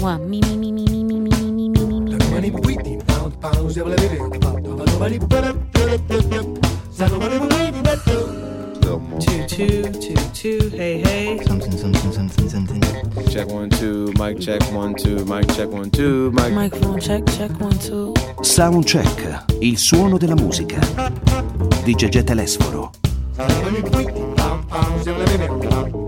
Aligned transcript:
Mua, 0.00 0.18
mi 0.18 0.40
mi 0.40 0.56
mi 0.56 0.72
mi 0.72 0.84
mi 0.84 1.04
mi 1.04 1.20
mi 1.20 1.36
mi 1.36 1.52
mi 1.52 1.68
mi 1.68 1.86
mi 1.86 2.00
mi. 2.00 2.18
Two, 9.20 9.46
two, 9.46 9.82
two, 9.92 10.14
two, 10.32 10.68
hey, 10.70 11.00
hey. 11.00 11.38
Something, 11.44 11.72
something, 11.72 12.12
something, 12.12 12.48
something. 12.48 12.82
Check 13.28 13.48
one, 13.48 13.70
two, 13.70 14.12
mic 14.18 14.40
check 14.40 14.60
one, 14.72 14.94
two, 14.94 15.24
mic 15.26 15.46
check 15.54 15.68
one, 15.70 15.90
two, 15.90 16.30
mic. 16.32 16.52
Microphone 16.52 17.00
check, 17.00 17.24
check 17.26 17.50
one, 17.60 17.78
two. 17.78 18.12
Soundcheck, 18.40 19.44
il 19.60 19.78
suono 19.78 20.18
della 20.18 20.34
musica. 20.34 20.80
Di 21.84 21.94
Gegè 21.94 22.24
Telesforo. 22.24 22.90
Turn 25.04 26.01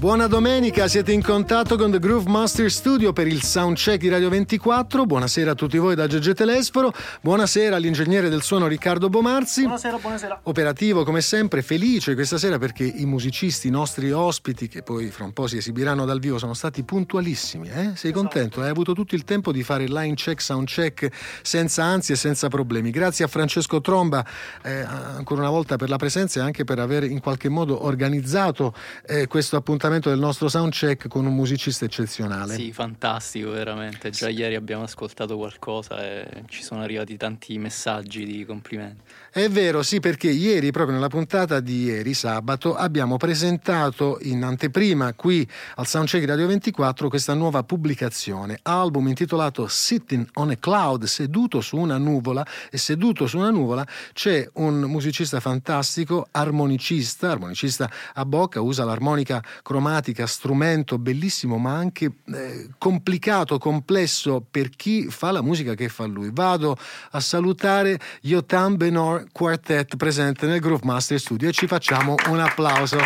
Buona 0.00 0.28
domenica, 0.28 0.88
siete 0.88 1.12
in 1.12 1.20
contatto 1.20 1.76
con 1.76 1.90
The 1.90 1.98
Groove 1.98 2.26
Master 2.26 2.72
Studio 2.72 3.12
per 3.12 3.26
il 3.26 3.42
soundcheck 3.42 3.98
di 3.98 4.08
Radio 4.08 4.30
24. 4.30 5.04
Buonasera 5.04 5.50
a 5.50 5.54
tutti 5.54 5.76
voi 5.76 5.94
da 5.94 6.06
Gegè 6.06 6.32
Telesforo. 6.32 6.90
Buonasera 7.20 7.76
all'ingegnere 7.76 8.30
del 8.30 8.40
suono 8.40 8.66
Riccardo 8.66 9.10
Bomarzi. 9.10 9.60
Buonasera, 9.60 9.98
buonasera. 9.98 10.40
Operativo 10.44 11.04
come 11.04 11.20
sempre, 11.20 11.60
felice 11.60 12.14
questa 12.14 12.38
sera 12.38 12.56
perché 12.56 12.84
i 12.84 13.04
musicisti, 13.04 13.68
i 13.68 13.70
nostri 13.70 14.10
ospiti, 14.10 14.68
che 14.68 14.82
poi 14.82 15.10
fra 15.10 15.24
un 15.24 15.34
po' 15.34 15.46
si 15.46 15.58
esibiranno 15.58 16.06
dal 16.06 16.18
vivo, 16.18 16.38
sono 16.38 16.54
stati 16.54 16.82
puntualissimi. 16.82 17.68
Eh? 17.68 17.90
Sei 17.94 18.10
contento? 18.10 18.62
Hai 18.62 18.70
avuto 18.70 18.94
tutto 18.94 19.14
il 19.14 19.24
tempo 19.24 19.52
di 19.52 19.62
fare 19.62 19.84
line 19.84 20.14
check, 20.14 20.40
sound 20.40 20.66
check 20.66 21.10
senza 21.42 21.84
ansie 21.84 22.14
e 22.14 22.16
senza 22.16 22.48
problemi. 22.48 22.88
Grazie 22.88 23.26
a 23.26 23.28
Francesco 23.28 23.82
Tromba 23.82 24.24
eh, 24.62 24.80
ancora 24.80 25.42
una 25.42 25.50
volta 25.50 25.76
per 25.76 25.90
la 25.90 25.98
presenza 25.98 26.40
e 26.40 26.42
anche 26.42 26.64
per 26.64 26.78
aver 26.78 27.04
in 27.04 27.20
qualche 27.20 27.50
modo 27.50 27.84
organizzato 27.84 28.72
eh, 29.04 29.26
questo 29.26 29.56
appuntamento 29.56 29.88
del 29.98 30.18
nostro 30.18 30.48
sound 30.48 30.72
check 30.72 31.08
con 31.08 31.26
un 31.26 31.34
musicista 31.34 31.84
eccezionale. 31.84 32.54
Sì, 32.54 32.72
fantastico, 32.72 33.50
veramente. 33.50 34.10
Già 34.10 34.28
ieri 34.28 34.54
abbiamo 34.54 34.84
ascoltato 34.84 35.36
qualcosa 35.36 36.00
e 36.02 36.44
ci 36.48 36.62
sono 36.62 36.82
arrivati 36.82 37.16
tanti 37.16 37.58
messaggi 37.58 38.24
di 38.24 38.44
complimenti. 38.44 39.02
È 39.32 39.48
vero, 39.48 39.84
sì, 39.84 40.00
perché 40.00 40.28
ieri, 40.28 40.72
proprio 40.72 40.96
nella 40.96 41.06
puntata 41.06 41.60
di 41.60 41.84
ieri, 41.84 42.14
sabato, 42.14 42.74
abbiamo 42.74 43.16
presentato 43.16 44.18
in 44.22 44.42
anteprima 44.42 45.12
qui 45.14 45.48
al 45.76 45.86
Soundcheck 45.86 46.26
Radio 46.26 46.48
24 46.48 47.08
questa 47.08 47.32
nuova 47.34 47.62
pubblicazione, 47.62 48.58
album 48.62 49.06
intitolato 49.06 49.68
Sitting 49.68 50.26
on 50.32 50.50
a 50.50 50.56
Cloud, 50.56 51.04
seduto 51.04 51.60
su 51.60 51.76
una 51.76 51.96
nuvola 51.96 52.44
e 52.72 52.76
seduto 52.76 53.28
su 53.28 53.38
una 53.38 53.50
nuvola 53.50 53.86
c'è 54.12 54.48
un 54.54 54.80
musicista 54.80 55.38
fantastico, 55.38 56.26
armonicista, 56.32 57.30
armonicista 57.30 57.88
a 58.14 58.24
bocca, 58.24 58.60
usa 58.60 58.84
l'armonica 58.84 59.40
cromatica, 59.62 60.26
strumento 60.26 60.98
bellissimo 60.98 61.56
ma 61.56 61.76
anche 61.76 62.14
eh, 62.34 62.70
complicato, 62.78 63.58
complesso 63.58 64.44
per 64.50 64.70
chi 64.70 65.06
fa 65.08 65.30
la 65.30 65.40
musica 65.40 65.74
che 65.74 65.88
fa 65.88 66.04
lui. 66.06 66.30
Vado 66.32 66.76
a 67.12 67.20
salutare 67.20 67.96
Yotam 68.22 68.76
Benor 68.76 69.18
Quartet 69.32 69.96
presente 69.96 70.46
nel 70.46 70.60
Groove 70.60 70.84
Master 70.84 71.18
Studio 71.18 71.48
e 71.48 71.52
ci 71.52 71.66
facciamo 71.66 72.14
un 72.28 72.40
applauso. 72.40 72.98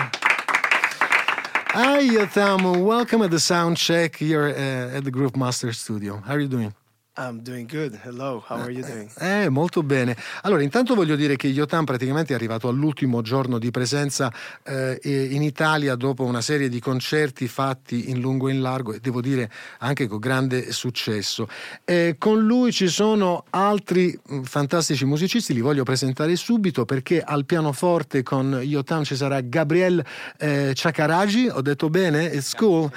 Hi 1.75 2.05
Yotam, 2.05 2.65
welcome 2.77 3.25
at 3.25 3.31
the 3.31 3.39
sound 3.39 3.77
check 3.77 4.17
here 4.21 4.49
uh, 4.49 4.97
at 4.97 5.03
the 5.03 5.11
Groove 5.11 5.37
Master 5.37 5.73
Studio. 5.75 6.23
How 6.25 6.35
are 6.35 6.41
you 6.41 6.49
doing? 6.49 6.73
I'm 7.17 7.43
doing 7.43 7.69
good. 7.71 7.97
Hello, 8.03 8.43
how 8.49 8.59
are 8.59 8.73
you 8.73 8.85
doing? 8.85 9.09
Eh, 9.21 9.49
molto 9.49 9.85
bene. 9.85 10.17
Allora, 10.43 10.63
intanto 10.63 10.97
voglio 10.97 11.15
dire 11.15 11.37
che 11.37 11.47
Yotam 11.47 11.85
praticamente 11.85 12.33
è 12.33 12.37
arrivato 12.37 12.67
all'ultimo 12.67 13.23
giorno 13.23 13.59
di 13.59 13.71
presenza 13.71 14.33
eh, 14.65 14.99
in 15.03 15.43
Italia 15.43 15.95
dopo 15.95 16.25
una 16.25 16.41
serie 16.41 16.69
di 16.69 16.81
concerti 16.81 17.47
fatti 17.47 18.11
in 18.11 18.19
lungo 18.21 18.49
e 18.49 18.53
in 18.55 18.61
largo 18.61 18.93
e 18.95 18.99
devo 18.99 19.21
dire 19.21 19.49
anche 19.79 20.09
con 20.09 20.19
grande 20.19 20.73
successo. 20.73 21.47
Eh, 21.85 22.17
con 22.19 22.41
lui 22.43 22.73
ci 22.73 22.89
sono 22.89 23.45
altri 23.51 24.19
mh, 24.21 24.43
fantastici 24.43 25.05
musicisti, 25.05 25.55
li 25.55 25.61
voglio 25.61 25.85
presentare 25.85 26.35
subito 26.35 26.85
perché 26.85 27.23
al 27.23 27.45
pianoforte 27.45 28.25
con 28.25 28.59
Yotam 28.61 29.05
ci 29.05 29.15
sarà 29.15 29.41
Gabriel 29.41 30.05
eh, 30.39 30.73
Ciacaragi, 30.75 31.49
ho 31.49 31.61
detto 31.61 31.89
bene? 31.91 32.25
It's 32.25 32.55
cool. 32.57 32.91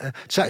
Eh, 0.00 0.12
Cia- 0.26 0.48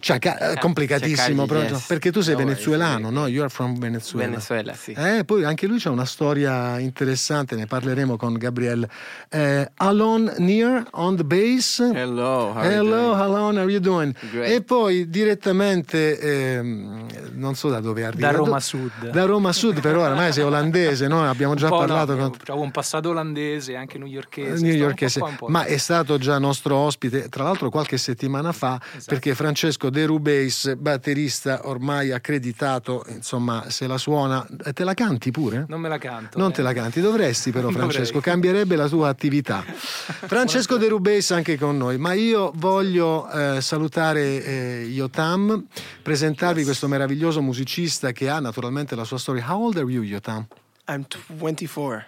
Ciaca- 0.00 0.52
eh, 0.52 0.58
complicatissimo, 0.58 1.16
Ciacaragi, 1.44 1.46
proprio, 1.46 1.76
yes. 1.76 1.86
perché 1.86 2.10
tu 2.10 2.20
sei 2.22 2.36
venezuelano, 2.44 3.10
no? 3.10 3.26
You 3.26 3.40
are 3.42 3.50
from 3.50 3.78
Venezuela. 3.78 4.28
Venezuela, 4.28 4.74
sì. 4.74 4.92
Eh, 4.92 5.24
poi 5.24 5.44
anche 5.44 5.66
lui 5.66 5.78
c'ha 5.78 5.90
una 5.90 6.04
storia 6.04 6.78
interessante, 6.78 7.54
ne 7.56 7.66
parleremo 7.66 8.16
con 8.16 8.34
Gabriel. 8.34 8.88
Eh, 9.28 9.70
Alon 9.76 10.34
Near 10.38 10.86
on 10.92 11.16
the 11.16 11.24
bass. 11.24 11.80
Hello, 11.80 12.52
how 12.52 12.56
are 12.58 12.74
you 12.74 12.84
Hello, 12.86 12.96
doing? 13.14 13.20
Alon, 13.20 13.54
how 13.56 13.62
are 13.62 13.70
you 13.70 13.80
doing? 13.80 14.14
Great. 14.30 14.50
E 14.52 14.62
poi 14.62 15.08
direttamente, 15.08 16.18
ehm, 16.18 17.06
non 17.34 17.54
so 17.54 17.68
da 17.68 17.80
dove 17.80 18.04
arriva. 18.04 18.30
Da 18.30 18.36
Roma 18.36 18.60
Sud. 18.60 19.10
Da 19.10 19.24
Roma 19.24 19.52
Sud, 19.52 19.80
però 19.80 20.02
oramai 20.04 20.32
sei 20.32 20.44
olandese, 20.44 21.06
no? 21.08 21.28
Abbiamo 21.28 21.54
già 21.54 21.68
no, 21.68 21.78
parlato 21.78 22.12
abbiamo- 22.12 22.30
con 22.30 22.38
Avevo 22.42 22.62
un 22.64 22.70
passato 22.70 23.10
olandese, 23.10 23.76
anche 23.76 23.98
newyorkese. 23.98 24.62
newyorkese, 24.64 25.20
un 25.22 25.36
po'. 25.36 25.48
ma 25.48 25.64
è 25.64 25.76
stato 25.76 26.18
già 26.18 26.38
nostro 26.38 26.76
ospite, 26.76 27.28
tra 27.28 27.44
l'altro 27.44 27.70
qualche 27.70 27.96
settimana 27.98 28.52
fa, 28.52 28.80
Esatto. 28.82 29.04
perché 29.06 29.34
Francesco 29.34 29.90
De 29.90 30.04
Rubeis, 30.06 30.74
batterista 30.76 31.60
ormai 31.64 32.12
accreditato, 32.30 33.04
insomma, 33.08 33.68
se 33.68 33.88
la 33.88 33.98
suona, 33.98 34.46
eh, 34.64 34.72
te 34.72 34.84
la 34.84 34.94
canti 34.94 35.32
pure? 35.32 35.64
Non 35.68 35.80
me 35.80 35.88
la 35.88 35.98
canto. 35.98 36.38
Non 36.38 36.50
eh. 36.50 36.54
te 36.54 36.62
la 36.62 36.72
canti, 36.72 37.00
dovresti 37.00 37.50
però 37.50 37.66
Dovrei. 37.70 37.90
Francesco, 37.90 38.20
cambierebbe 38.20 38.76
la 38.76 38.88
tua 38.88 39.08
attività. 39.08 39.62
Francesco 39.66 40.76
De 40.76 40.88
Rubeis 40.88 41.32
anche 41.32 41.58
con 41.58 41.76
noi, 41.76 41.98
ma 41.98 42.12
io 42.12 42.52
voglio 42.54 43.28
eh, 43.30 43.60
salutare 43.60 44.44
eh, 44.44 44.88
Yotam, 44.90 45.64
presentarvi 46.02 46.62
questo 46.62 46.86
meraviglioso 46.86 47.42
musicista 47.42 48.12
che 48.12 48.28
ha 48.28 48.38
naturalmente 48.38 48.94
la 48.94 49.04
sua 49.04 49.18
storia. 49.18 49.44
How 49.52 49.64
old 49.64 49.76
are 49.76 49.90
you 49.90 50.02
Yotam? 50.02 50.46
I'm 50.86 51.04
24. 51.26 52.04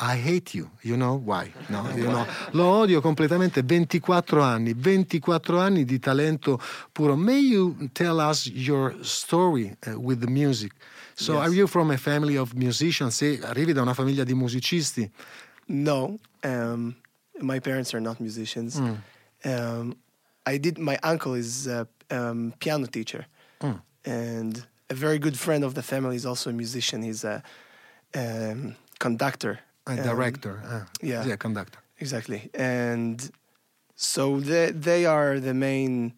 I 0.00 0.16
hate 0.16 0.52
you, 0.54 0.68
you 0.82 0.96
know 0.96 1.14
why? 1.14 1.52
No, 1.68 1.88
you 1.94 2.08
know. 2.08 2.26
Lo 2.52 2.80
odio 2.80 3.00
completamente, 3.00 3.62
24 3.62 4.40
anni, 4.40 4.74
24 4.74 5.58
anni 5.60 5.84
di 5.84 5.98
talento 6.00 6.60
puro. 6.92 7.14
May 7.14 7.38
you 7.40 7.88
tell 7.92 8.18
us 8.18 8.46
your 8.48 8.94
story 9.04 9.76
uh, 9.86 9.98
with 10.00 10.20
the 10.20 10.26
music? 10.26 10.72
So, 11.14 11.34
Yes. 11.34 11.42
are 11.48 11.52
you 11.54 11.66
from 11.68 11.90
a 11.92 11.96
family 11.98 12.36
of 12.36 12.54
musicians? 12.54 13.14
Se 13.16 13.38
arrivi 13.44 13.72
da 13.72 13.82
una 13.82 13.94
famiglia 13.94 14.24
di 14.24 14.34
musicisti, 14.34 15.08
No, 15.68 16.18
um, 16.42 16.96
my 17.40 17.60
parents 17.60 17.94
are 17.94 18.00
not 18.00 18.18
musicians. 18.18 18.80
Mm. 18.80 18.96
Um, 19.44 19.96
I 20.44 20.58
did. 20.58 20.78
My 20.78 20.98
uncle 21.04 21.34
is 21.34 21.68
a 21.68 21.86
um, 22.10 22.52
piano 22.58 22.86
teacher, 22.86 23.26
Mm. 23.60 23.80
and 24.04 24.66
a 24.90 24.94
very 24.94 25.18
good 25.20 25.36
friend 25.38 25.62
of 25.62 25.74
the 25.74 25.82
family 25.82 26.16
is 26.16 26.26
also 26.26 26.50
a 26.50 26.52
musician. 26.52 27.02
He's 27.02 27.22
a 27.24 27.42
um, 28.14 28.74
conductor, 28.98 29.60
a 29.84 29.96
director, 29.96 30.60
ah, 30.64 30.86
yeah. 31.00 31.24
yeah, 31.24 31.36
conductor. 31.36 31.80
Exactly, 31.98 32.50
and 32.54 33.30
so 33.94 34.40
they 34.40 34.72
they 34.72 35.06
are 35.06 35.40
the 35.40 35.54
main 35.54 36.14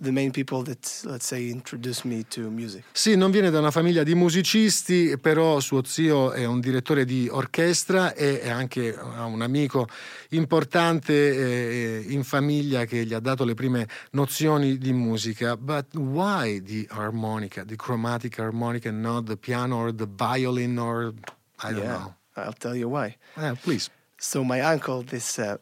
the 0.00 0.10
main 0.10 0.30
people 0.30 0.62
that 0.62 1.02
let's 1.04 1.26
say 1.26 1.50
introduced 1.50 2.04
me 2.04 2.24
to 2.28 2.50
music. 2.50 2.84
Sì, 2.92 3.16
non 3.16 3.30
viene 3.30 3.50
da 3.50 3.58
una 3.58 3.70
famiglia 3.70 4.02
di 4.02 4.14
musicisti, 4.14 5.16
però 5.18 5.60
suo 5.60 5.84
zio 5.84 6.32
è 6.32 6.44
un 6.44 6.60
direttore 6.60 7.04
di 7.04 7.28
orchestra 7.30 8.12
e 8.14 8.40
è 8.40 8.50
anche 8.50 8.90
un 8.90 9.42
amico 9.42 9.86
importante 10.30 11.12
eh, 11.12 12.04
in 12.08 12.24
famiglia 12.24 12.84
che 12.84 13.04
gli 13.04 13.14
ha 13.14 13.20
dato 13.20 13.44
le 13.44 13.54
prime 13.54 13.86
nozioni 14.12 14.78
di 14.78 14.92
musica. 14.92 15.56
But 15.56 15.94
why 15.94 16.60
the 16.62 16.86
harmonica, 16.90 17.64
the 17.64 17.76
chromatic 17.76 18.38
harmonica, 18.38 18.88
and 18.88 19.00
not 19.00 19.26
the 19.26 19.36
piano 19.36 19.76
or 19.76 19.94
the 19.94 20.06
violin 20.06 20.78
or 20.78 21.14
I 21.62 21.70
don't 21.70 21.82
yeah, 21.82 21.98
know? 21.98 22.14
I'll 22.36 22.52
tell 22.52 22.74
you 22.76 22.88
why. 22.88 23.16
Eh, 23.36 23.54
please. 23.62 23.90
So 24.18 24.44
my 24.44 24.60
uncle, 24.60 25.02
this 25.02 25.38
uh, 25.38 25.56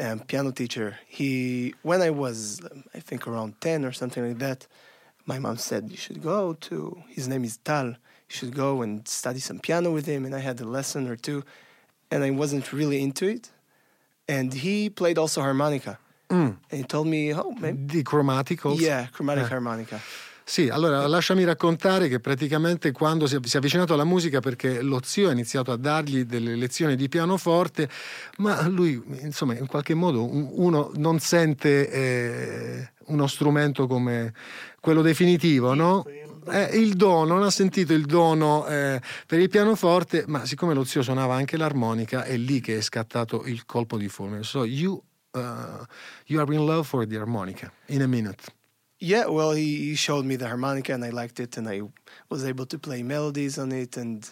um, 0.00 0.20
piano 0.20 0.50
teacher, 0.50 0.98
he 1.06 1.74
when 1.82 2.00
I 2.02 2.10
was 2.10 2.60
um, 2.70 2.84
I 2.94 3.00
think 3.00 3.26
around 3.26 3.60
ten 3.60 3.84
or 3.84 3.92
something 3.92 4.26
like 4.26 4.38
that, 4.38 4.66
my 5.26 5.38
mom 5.38 5.56
said 5.56 5.90
you 5.90 5.96
should 5.96 6.22
go 6.22 6.54
to. 6.68 7.02
His 7.08 7.28
name 7.28 7.44
is 7.44 7.56
Tal. 7.58 7.88
You 7.88 8.34
should 8.38 8.54
go 8.54 8.82
and 8.82 9.06
study 9.08 9.40
some 9.40 9.58
piano 9.58 9.90
with 9.92 10.06
him. 10.06 10.24
And 10.26 10.34
I 10.34 10.40
had 10.40 10.60
a 10.60 10.64
lesson 10.66 11.08
or 11.08 11.16
two, 11.16 11.44
and 12.10 12.22
I 12.24 12.30
wasn't 12.30 12.72
really 12.72 13.02
into 13.02 13.26
it. 13.26 13.50
And 14.28 14.52
he 14.52 14.90
played 14.90 15.16
also 15.18 15.40
harmonica. 15.40 15.98
Mm. 16.28 16.58
And 16.70 16.80
he 16.80 16.84
told 16.84 17.06
me, 17.06 17.32
oh, 17.34 17.52
maybe, 17.58 17.78
Di 17.86 18.02
chromatic 18.02 18.66
also? 18.66 18.82
yeah, 18.82 19.06
chromatic 19.12 19.44
Eh. 19.44 19.48
harmonica. 19.48 20.00
Sì, 20.48 20.70
allora 20.70 21.06
lasciami 21.06 21.44
raccontare 21.44 22.08
che 22.08 22.20
praticamente 22.20 22.90
quando 22.90 23.26
si 23.26 23.34
è, 23.34 23.38
avvicinato 23.58 23.92
alla 23.92 24.04
musica 24.04 24.40
perché 24.40 24.80
lo 24.80 24.98
zio 25.04 25.28
ha 25.28 25.32
iniziato 25.32 25.72
a 25.72 25.76
dargli 25.76 26.24
delle 26.24 26.56
lezioni 26.56 26.96
di 26.96 27.06
pianoforte, 27.10 27.86
ma 28.38 28.66
lui 28.66 28.98
insomma 29.20 29.54
in 29.58 29.66
qualche 29.66 29.92
modo 29.92 30.24
un- 30.24 30.48
uno 30.50 30.90
non 30.94 31.18
sente 31.18 31.90
eh, 31.90 32.92
uno 33.08 33.26
strumento 33.26 33.86
come 33.86 34.32
quello 34.80 35.02
definitivo, 35.02 35.74
no? 35.74 36.06
eh, 36.50 36.78
il 36.78 36.94
dono, 36.94 37.34
non 37.34 37.42
ha 37.42 37.50
sentito 37.50 37.92
il 37.92 38.06
dono 38.06 38.66
eh, 38.68 39.02
per 39.26 39.40
il 39.40 39.50
pianoforte, 39.50 40.24
ma 40.28 40.46
siccome 40.46 40.72
lo 40.72 40.84
zio 40.84 41.02
suonava 41.02 41.34
anche 41.34 41.58
l'armonica, 41.58 42.24
è 42.24 42.38
lì 42.38 42.60
che 42.60 42.78
è 42.78 42.80
scattato 42.80 43.44
il 43.44 43.66
colpo 43.66 43.98
di 43.98 44.08
fulmine. 44.08 44.44
So 44.44 44.64
you, 44.64 44.98
uh, 45.32 45.84
you 46.24 46.40
are 46.40 46.54
in 46.54 46.64
love 46.64 46.84
for 46.84 47.06
the 47.06 47.18
harmonica 47.18 47.70
in 47.88 48.00
a 48.00 48.06
minute. 48.06 48.56
Yeah, 49.00 49.26
well, 49.26 49.52
he, 49.52 49.76
he 49.90 49.94
showed 49.94 50.24
me 50.24 50.36
the 50.36 50.46
harmonica 50.48 50.92
and 50.92 51.04
I 51.04 51.10
liked 51.10 51.38
it 51.40 51.56
and 51.56 51.68
I 51.68 51.82
was 52.28 52.44
able 52.44 52.66
to 52.66 52.78
play 52.78 53.02
melodies 53.02 53.58
on 53.58 53.72
it 53.72 53.96
and 53.96 54.28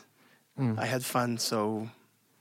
Mm. 0.58 0.78
I 0.78 0.86
had 0.86 1.04
fun. 1.04 1.38
So, 1.38 1.88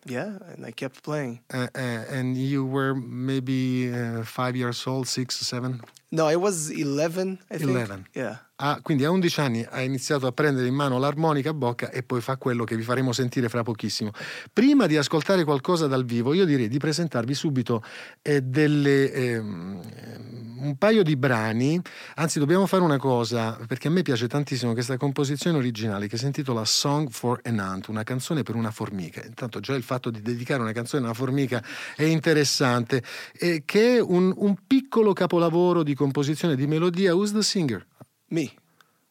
yeah, 0.06 0.38
and 0.54 0.66
I 0.66 0.72
kept 0.72 1.04
playing. 1.04 1.42
Uh, 1.54 1.68
uh, 1.76 1.78
and 2.10 2.38
you 2.38 2.66
were 2.66 2.96
maybe 2.96 3.94
uh, 3.94 4.24
five 4.24 4.56
years 4.56 4.88
old, 4.88 5.08
six, 5.08 5.42
or 5.42 5.46
seven? 5.46 5.82
No, 6.12 6.26
I 6.26 6.38
was 6.38 6.70
11, 6.70 7.40
I 7.52 7.58
think. 7.58 7.70
11. 7.72 8.08
Yeah. 8.16 8.38
Ah, 8.58 8.80
quindi 8.82 9.04
a 9.04 9.12
11 9.12 9.40
anni 9.42 9.68
ha 9.70 9.82
iniziato 9.82 10.28
a 10.28 10.32
prendere 10.32 10.68
in 10.68 10.74
mano 10.74 10.98
l'armonica 10.98 11.50
a 11.50 11.54
bocca 11.54 11.90
e 11.90 12.04
poi 12.04 12.22
fa 12.22 12.38
quello 12.38 12.64
che 12.64 12.78
vi 12.78 12.84
faremo 12.84 13.12
sentire 13.12 13.50
fra 13.50 13.64
pochissimo. 13.64 14.12
Prima 14.54 14.86
di 14.86 14.96
ascoltare 14.96 15.44
qualcosa 15.44 15.88
dal 15.88 16.06
vivo, 16.06 16.34
io 16.34 16.46
direi 16.46 16.70
di 16.70 16.78
presentarvi 16.78 17.34
subito 17.34 17.84
eh, 18.22 18.40
delle, 18.40 19.12
ehm, 19.12 19.82
un 20.60 20.78
paio 20.78 21.04
di 21.04 21.18
brani. 21.18 21.82
Anzi, 22.16 22.40
dobbiamo 22.40 22.66
fare 22.66 22.82
una 22.82 22.98
cosa, 22.98 23.60
perché 23.68 23.90
a 23.90 23.92
me 23.92 24.04
piace 24.04 24.30
tantissimo 24.30 24.72
questa 24.72 24.96
composizione 24.96 25.58
originale 25.58 26.08
che 26.08 26.16
si 26.16 26.26
intitola 26.26 26.64
Song 26.64 27.10
for 27.10 27.42
an 27.44 27.60
Ant, 27.60 27.88
una 27.90 28.04
canzone 28.04 28.44
per 28.44 28.56
una 28.56 28.72
formica. 28.72 29.22
Intanto 29.26 29.60
già 29.60 29.76
il 29.76 29.84
fatto 29.84 30.10
di 30.10 30.22
dedicare 30.22 30.62
una 30.62 30.72
canzone 30.72 31.04
a 31.04 31.08
una 31.08 31.14
formica 31.14 31.62
è 31.94 32.04
interessante, 32.04 33.04
eh, 33.38 33.64
che 33.66 33.98
è 33.98 34.02
un, 34.02 34.34
un 34.34 34.56
piccolo 34.66 35.12
capolavoro 35.12 35.84
di 35.84 35.94
composizione 35.94 36.56
di 36.56 36.68
melodia. 36.68 37.14
Who's 37.14 37.34
the 37.34 37.44
singer? 37.44 37.86
Me. 38.28 38.52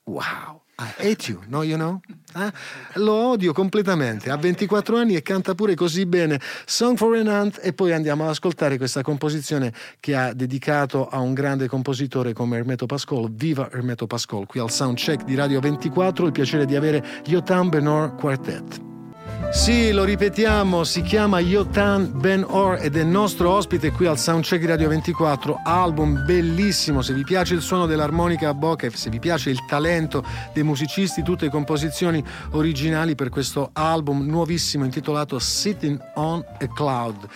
Wow, 0.07 0.61
I 0.79 0.93
hate 0.99 1.31
you, 1.31 1.41
no 1.47 1.63
you 1.63 1.77
know? 1.77 2.01
Eh? 2.37 2.53
Lo 2.95 3.13
odio 3.13 3.53
completamente, 3.53 4.31
ha 4.31 4.37
24 4.37 4.99
anni 4.99 5.15
e 5.15 5.23
canta 5.23 5.55
pure 5.55 5.75
così 5.75 6.05
bene 6.05 6.39
Song 6.67 6.97
for 6.97 7.17
an 7.17 7.29
Ant 7.29 7.61
e 7.63 7.73
poi 7.73 7.93
andiamo 7.93 8.25
ad 8.25 8.31
ascoltare 8.31 8.77
questa 8.77 9.01
composizione 9.03 9.73
che 10.01 10.15
ha 10.15 10.35
dedicato 10.35 11.09
a 11.09 11.21
un 11.21 11.33
grande 11.33 11.69
compositore 11.69 12.33
come 12.33 12.59
Hermeto 12.59 12.87
Pascol, 12.87 13.31
viva 13.33 13.71
Hermeto 13.73 14.07
Pascol, 14.07 14.47
qui 14.47 14.61
al 14.61 14.71
Soundcheck 14.71 15.25
di 15.25 15.35
Radio 15.35 15.61
24, 15.61 16.27
il 16.27 16.33
piacere 16.33 16.67
di 16.67 16.77
avere 16.77 17.23
Yotam 17.25 17.71
Benor 17.71 18.15
Quartet. 18.17 18.94
Sì, 19.53 19.93
lo 19.93 20.05
ripetiamo, 20.05 20.85
si 20.85 21.03
chiama 21.03 21.41
Yotan 21.41 22.11
Ben 22.15 22.45
Or 22.47 22.79
ed 22.81 22.97
è 22.97 23.03
nostro 23.03 23.51
ospite 23.51 23.93
qui 23.93 24.07
al 24.07 24.19
Soundcheck 24.19 24.61
di 24.61 24.67
Radio 24.67 24.89
24, 24.89 25.61
album 25.65 26.25
bellissimo, 26.25 27.03
se 27.03 27.15
vi 27.15 27.23
piace 27.23 27.55
il 27.55 27.61
suono 27.61 27.87
dell'armonica 27.87 28.49
a 28.49 28.55
bocca 28.55 28.91
se 28.91 29.11
vi 29.11 29.19
piace 29.19 29.51
il 29.51 29.65
talento 29.65 30.25
dei 30.53 30.63
musicisti, 30.63 31.23
tutte 31.23 31.49
composizioni 31.49 32.23
originali 32.51 33.15
per 33.15 33.29
questo 33.31 33.71
album 33.73 34.27
nuovissimo 34.27 34.85
intitolato 34.85 35.39
Sitting 35.39 35.99
on 36.15 36.45
a 36.61 36.67
Cloud. 36.69 37.27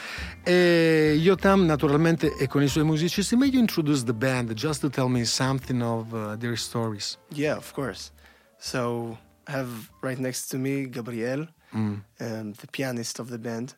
E 0.43 1.17
Yotam 1.19 1.65
naturalmente 1.65 2.35
è 2.35 2.47
con 2.47 2.63
i 2.63 2.69
suoi 2.69 2.85
musicisti, 2.85 3.37
may 3.37 3.49
you 3.49 3.61
introduce 3.61 4.05
the 4.05 4.15
band 4.15 4.53
just 4.53 4.81
to 4.81 4.91
tell 4.91 5.09
me 5.09 5.25
something 5.25 5.81
of 5.81 6.13
uh, 6.13 6.37
their 6.37 6.57
stories? 6.57 7.19
Yeah, 7.33 7.57
of 7.57 7.73
course. 7.73 8.13
So, 8.59 9.17
I 9.49 9.53
have 9.53 9.69
right 10.03 10.19
next 10.19 10.49
to 10.49 10.59
me 10.59 10.89
Gabriel, 10.91 11.49
Mm. 11.73 12.03
um, 12.21 12.53
the 12.55 12.67
pianist 12.71 13.19
of 13.19 13.29
the 13.29 13.39
band, 13.39 13.75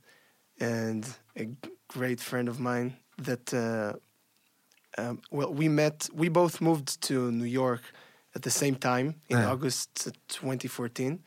and 0.60 1.04
a 1.36 1.48
great 1.88 2.20
friend 2.20 2.48
of 2.48 2.58
mine 2.58 2.96
that, 3.22 3.52
uh, 3.52 3.92
um, 4.98 5.20
well, 5.30 5.52
we 5.52 5.68
met, 5.68 6.08
we 6.14 6.28
both 6.30 6.60
moved 6.60 7.00
to 7.08 7.30
New 7.30 7.44
York 7.48 7.82
at 8.34 8.42
the 8.42 8.50
same 8.50 8.76
time 8.78 9.14
in 9.28 9.38
Yeah. 9.38 9.50
August 9.50 10.10
2014, 10.28 11.18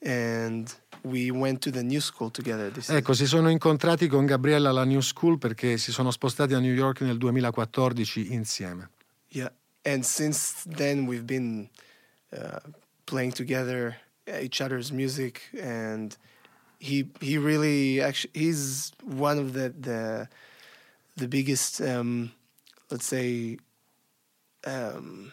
and 0.00 0.74
we 1.02 1.30
went 1.30 1.60
to 1.60 1.70
the 1.70 1.82
new 1.82 2.00
school 2.00 2.30
together. 2.30 2.70
This 2.70 2.88
is- 2.88 2.96
Ecco, 2.96 3.12
si 3.14 3.26
sono 3.26 3.50
incontrati 3.50 4.08
con 4.08 4.24
Gabriella 4.26 4.70
alla 4.70 4.84
New 4.84 5.00
School 5.00 5.38
perché 5.38 5.76
si 5.78 5.92
sono 5.92 6.10
spostati 6.10 6.54
a 6.54 6.58
New 6.60 6.72
York 6.74 7.00
nel 7.02 7.18
2014 7.18 8.32
insieme. 8.32 8.88
Yeah, 9.28 9.50
and 9.84 10.02
since 10.04 10.54
then 10.68 11.06
we've 11.06 11.24
been 11.24 11.68
uh, 12.32 12.56
playing 13.04 13.32
together 13.34 13.96
each 14.40 14.60
other's 14.60 14.92
music, 14.92 15.42
and 15.58 16.16
he 16.78 17.08
he 17.20 17.38
really 17.38 18.00
actually 18.00 18.30
he's 18.34 18.92
one 19.02 19.38
of 19.38 19.52
the 19.52 19.70
the 19.70 20.28
the 21.16 21.28
biggest 21.28 21.80
um, 21.80 22.32
let's 22.90 23.06
say 23.06 23.58
um, 24.64 25.32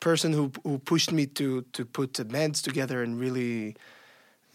person 0.00 0.32
who 0.32 0.52
who 0.64 0.78
pushed 0.78 1.12
me 1.12 1.26
to 1.26 1.62
to 1.72 1.84
put 1.84 2.14
bands 2.24 2.62
together 2.62 3.02
and 3.02 3.18
really 3.18 3.76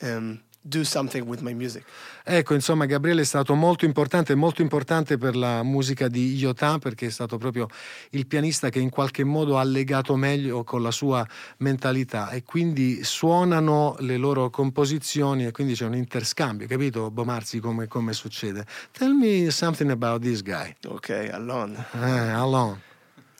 um, 0.02 0.42
do 0.68 0.84
something 0.84 1.28
with 1.28 1.42
my 1.42 1.54
music. 1.54 1.84
Ecco, 2.24 2.56
insomma, 2.56 2.86
Gabriele 2.86 3.22
è 3.22 3.26
stato 3.26 3.54
molto 3.54 3.86
importante, 3.86 4.34
molto 4.34 4.64
importante 4.64 5.18
per 5.20 5.36
la 5.36 5.62
musica 5.62 6.08
di 6.08 6.34
Yotam 6.36 6.80
perché 6.80 7.06
è 7.06 7.10
stato 7.12 7.38
proprio 7.38 7.68
il 8.12 8.26
pianista 8.26 8.70
che 8.70 8.80
in 8.80 8.90
qualche 8.90 9.24
modo 9.24 9.60
ha 9.60 9.64
legato 9.64 10.16
meglio 10.16 10.64
con 10.64 10.82
la 10.82 10.90
sua 10.90 11.26
mentalità 11.58 12.30
e 12.32 12.42
quindi 12.42 13.04
suonano 13.04 13.96
le 14.00 14.18
loro 14.18 14.50
composizioni 14.50 15.46
e 15.46 15.52
quindi 15.52 15.76
c'è 15.76 15.86
un 15.86 15.96
interscambio, 15.96 16.66
capito 16.66 17.12
Bomarzi 17.12 17.60
come, 17.60 17.88
come 17.88 18.14
succede? 18.14 18.66
Tell 18.92 19.12
me 19.14 19.52
something 19.52 19.92
about 19.92 20.22
this 20.24 20.42
guy. 20.42 20.76
Okay, 20.84 21.30
Alon, 21.30 21.76
Eh, 21.94 22.00
Alon. 22.10 22.82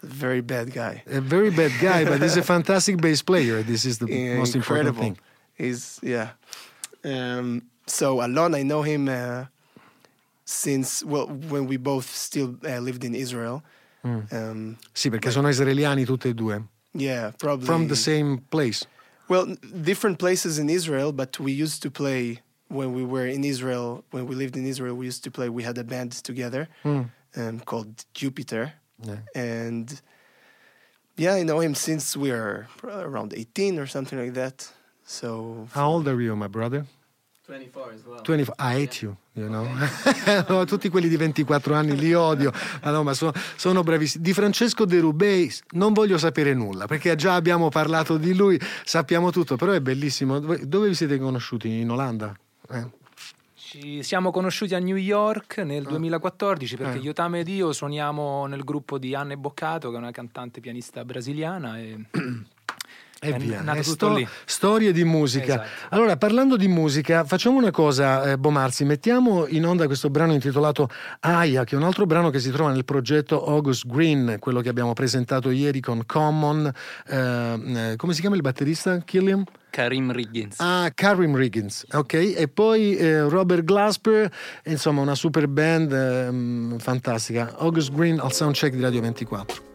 very 0.02 0.42
bad 0.44 0.70
guy. 0.72 1.02
A 1.08 1.20
very 1.22 1.50
bad 1.50 1.72
guy, 1.80 2.04
but 2.06 2.22
he's 2.22 2.38
a 2.38 2.44
fantastic 2.54 2.98
bass 2.98 3.24
player. 3.24 3.64
This 3.64 3.84
is 3.86 3.98
the 3.98 4.06
Yeah, 4.08 4.38
most 4.38 4.54
important 4.54 4.90
incredible. 4.90 5.02
thing. 5.02 5.18
He's 5.58 5.98
yeah. 6.04 6.34
Um, 7.06 7.62
so 7.86 8.22
Alon, 8.22 8.56
I 8.56 8.64
know 8.64 8.82
him 8.82 9.08
uh, 9.08 9.46
since 10.44 11.04
well 11.06 11.28
when 11.28 11.68
we 11.68 11.78
both 11.78 12.06
still 12.16 12.56
uh, 12.64 12.80
lived 12.80 13.04
in 13.04 13.14
Israel. 13.16 13.64
Um, 14.32 14.78
Sì, 14.94 15.10
perché 15.10 15.32
sono 15.32 15.50
israeliani 15.50 16.06
tutti 16.06 16.28
e 16.30 16.34
due. 16.34 16.62
yeah, 16.94 17.32
probably 17.38 17.66
From 17.66 17.88
the 17.88 17.96
same 17.96 18.40
place. 18.50 18.86
Well, 19.28 19.56
different 19.82 20.18
places 20.20 20.60
in 20.60 20.70
Israel, 20.70 21.12
but 21.12 21.40
we 21.40 21.52
used 21.52 21.82
to 21.82 21.90
play 21.90 22.42
when 22.68 22.94
we 22.94 23.04
were 23.04 23.26
in 23.28 23.44
Israel. 23.44 24.04
When 24.12 24.28
we 24.28 24.36
lived 24.36 24.56
in 24.56 24.66
Israel, 24.66 24.96
we 24.96 25.08
used 25.08 25.24
to 25.24 25.32
play. 25.32 25.50
We 25.50 25.64
had 25.64 25.78
a 25.80 25.84
band 25.84 26.12
together 26.24 26.68
um, 26.84 27.60
called 27.66 28.06
Jupiter, 28.14 28.74
Yeah. 29.04 29.18
and 29.34 30.00
yeah, 31.18 31.34
I 31.36 31.44
know 31.44 31.60
him 31.62 31.74
since 31.76 32.16
we 32.16 32.30
were 32.32 32.68
around 32.84 33.34
eighteen 33.34 33.80
or 33.80 33.88
something 33.88 34.20
like 34.20 34.34
that. 34.36 34.72
So 35.06 35.68
How 35.74 35.90
old 35.90 36.08
are 36.08 36.22
you, 36.22 36.36
my 36.36 36.48
brother? 36.48 36.86
24 37.46 37.94
as 37.94 38.04
well. 38.06 38.22
24. 38.22 38.56
I 38.58 38.82
hate 38.82 39.04
you, 39.06 39.16
you 39.34 39.48
know. 39.48 39.68
No, 40.50 40.66
Tutti 40.66 40.90
quelli 40.90 41.08
di 41.08 41.16
24 41.18 41.76
anni 41.76 41.96
li 41.96 42.14
odio, 42.14 42.52
ma 42.84 42.92
no, 42.92 43.04
ma 43.04 43.14
sono, 43.14 43.32
sono 43.56 43.84
bravissimi. 43.84 44.24
Di 44.24 44.34
Francesco 44.34 44.86
De 44.86 45.00
Rubei 45.00 45.52
non 45.72 45.94
voglio 45.94 46.18
sapere 46.18 46.54
nulla, 46.54 46.88
perché 46.88 47.16
già 47.16 47.36
abbiamo 47.36 47.70
parlato 47.70 48.18
di 48.18 48.34
lui, 48.34 48.60
sappiamo 48.84 49.32
tutto, 49.32 49.56
però 49.56 49.74
è 49.74 49.82
bellissimo. 49.82 50.40
Dove, 50.40 50.68
dove 50.68 50.88
vi 50.88 50.96
siete 50.96 51.20
conosciuti? 51.20 51.80
In 51.80 51.92
Olanda? 51.92 52.36
Eh. 52.72 53.04
Ci 53.54 54.04
siamo 54.04 54.32
conosciuti 54.32 54.74
a 54.74 54.80
New 54.80 54.96
York 54.96 55.58
nel 55.58 55.84
2014 55.84 56.78
perché 56.78 56.98
Eh. 56.98 57.02
Yotame 57.02 57.40
ed 57.40 57.48
io 57.50 57.74
suoniamo 57.74 58.46
nel 58.46 58.64
gruppo 58.64 58.98
di 58.98 59.14
Anne 59.14 59.38
Boccato, 59.38 59.90
che 59.90 59.96
è 59.96 60.00
una 60.00 60.12
cantante 60.12 60.62
pianista 60.62 61.04
brasiliana. 61.04 61.78
E... 61.78 62.00
E 63.26 63.34
È 63.34 63.38
via, 63.38 63.62
è 63.74 63.82
lì. 64.14 64.28
storie 64.46 64.92
di 64.92 65.04
musica. 65.04 65.54
Esatto. 65.64 65.70
Allora, 65.96 66.16
parlando 66.16 66.58
di 66.58 66.68
musica, 66.68 67.24
facciamo 67.24 67.58
una 67.58 67.72
cosa, 67.72 68.32
eh, 68.32 68.38
Bomarzi, 68.38 68.86
mettiamo 68.86 69.48
in 69.48 69.66
onda 69.66 69.88
questo 69.88 70.10
brano 70.10 70.34
intitolato 70.34 70.90
Aya, 71.22 71.64
che 71.64 71.76
è 71.76 71.78
un 71.78 71.84
altro 71.86 72.06
brano 72.06 72.30
che 72.30 72.40
si 72.40 72.52
trova 72.52 72.72
nel 72.72 72.86
progetto 72.86 73.44
August 73.44 73.88
Green, 73.88 74.38
quello 74.40 74.62
che 74.62 74.70
abbiamo 74.70 74.94
presentato 74.94 75.50
ieri 75.50 75.80
con 75.80 76.04
Common. 76.06 76.72
eh, 77.08 77.92
eh, 77.92 77.96
come 77.96 78.14
si 78.14 78.22
chiama 78.22 78.36
il 78.36 78.42
batterista? 78.42 79.00
Killiam? 79.00 79.44
Karim 79.72 80.12
Riggins. 80.14 80.60
Ah, 80.60 80.90
Karim 80.94 81.36
Riggins, 81.36 81.86
ok? 81.92 82.14
E 82.14 82.48
poi 82.48 82.96
eh, 82.96 83.22
Robert 83.28 83.64
Glasper, 83.66 84.32
insomma 84.66 85.02
una 85.02 85.16
super 85.16 85.48
band 85.50 85.92
ehm, 85.92 86.78
fantastica. 86.80 87.56
August 87.58 87.92
Green 87.92 88.20
al 88.20 88.32
soundcheck 88.32 88.74
di 88.74 88.82
Radio 88.82 89.02
24. 89.02 89.75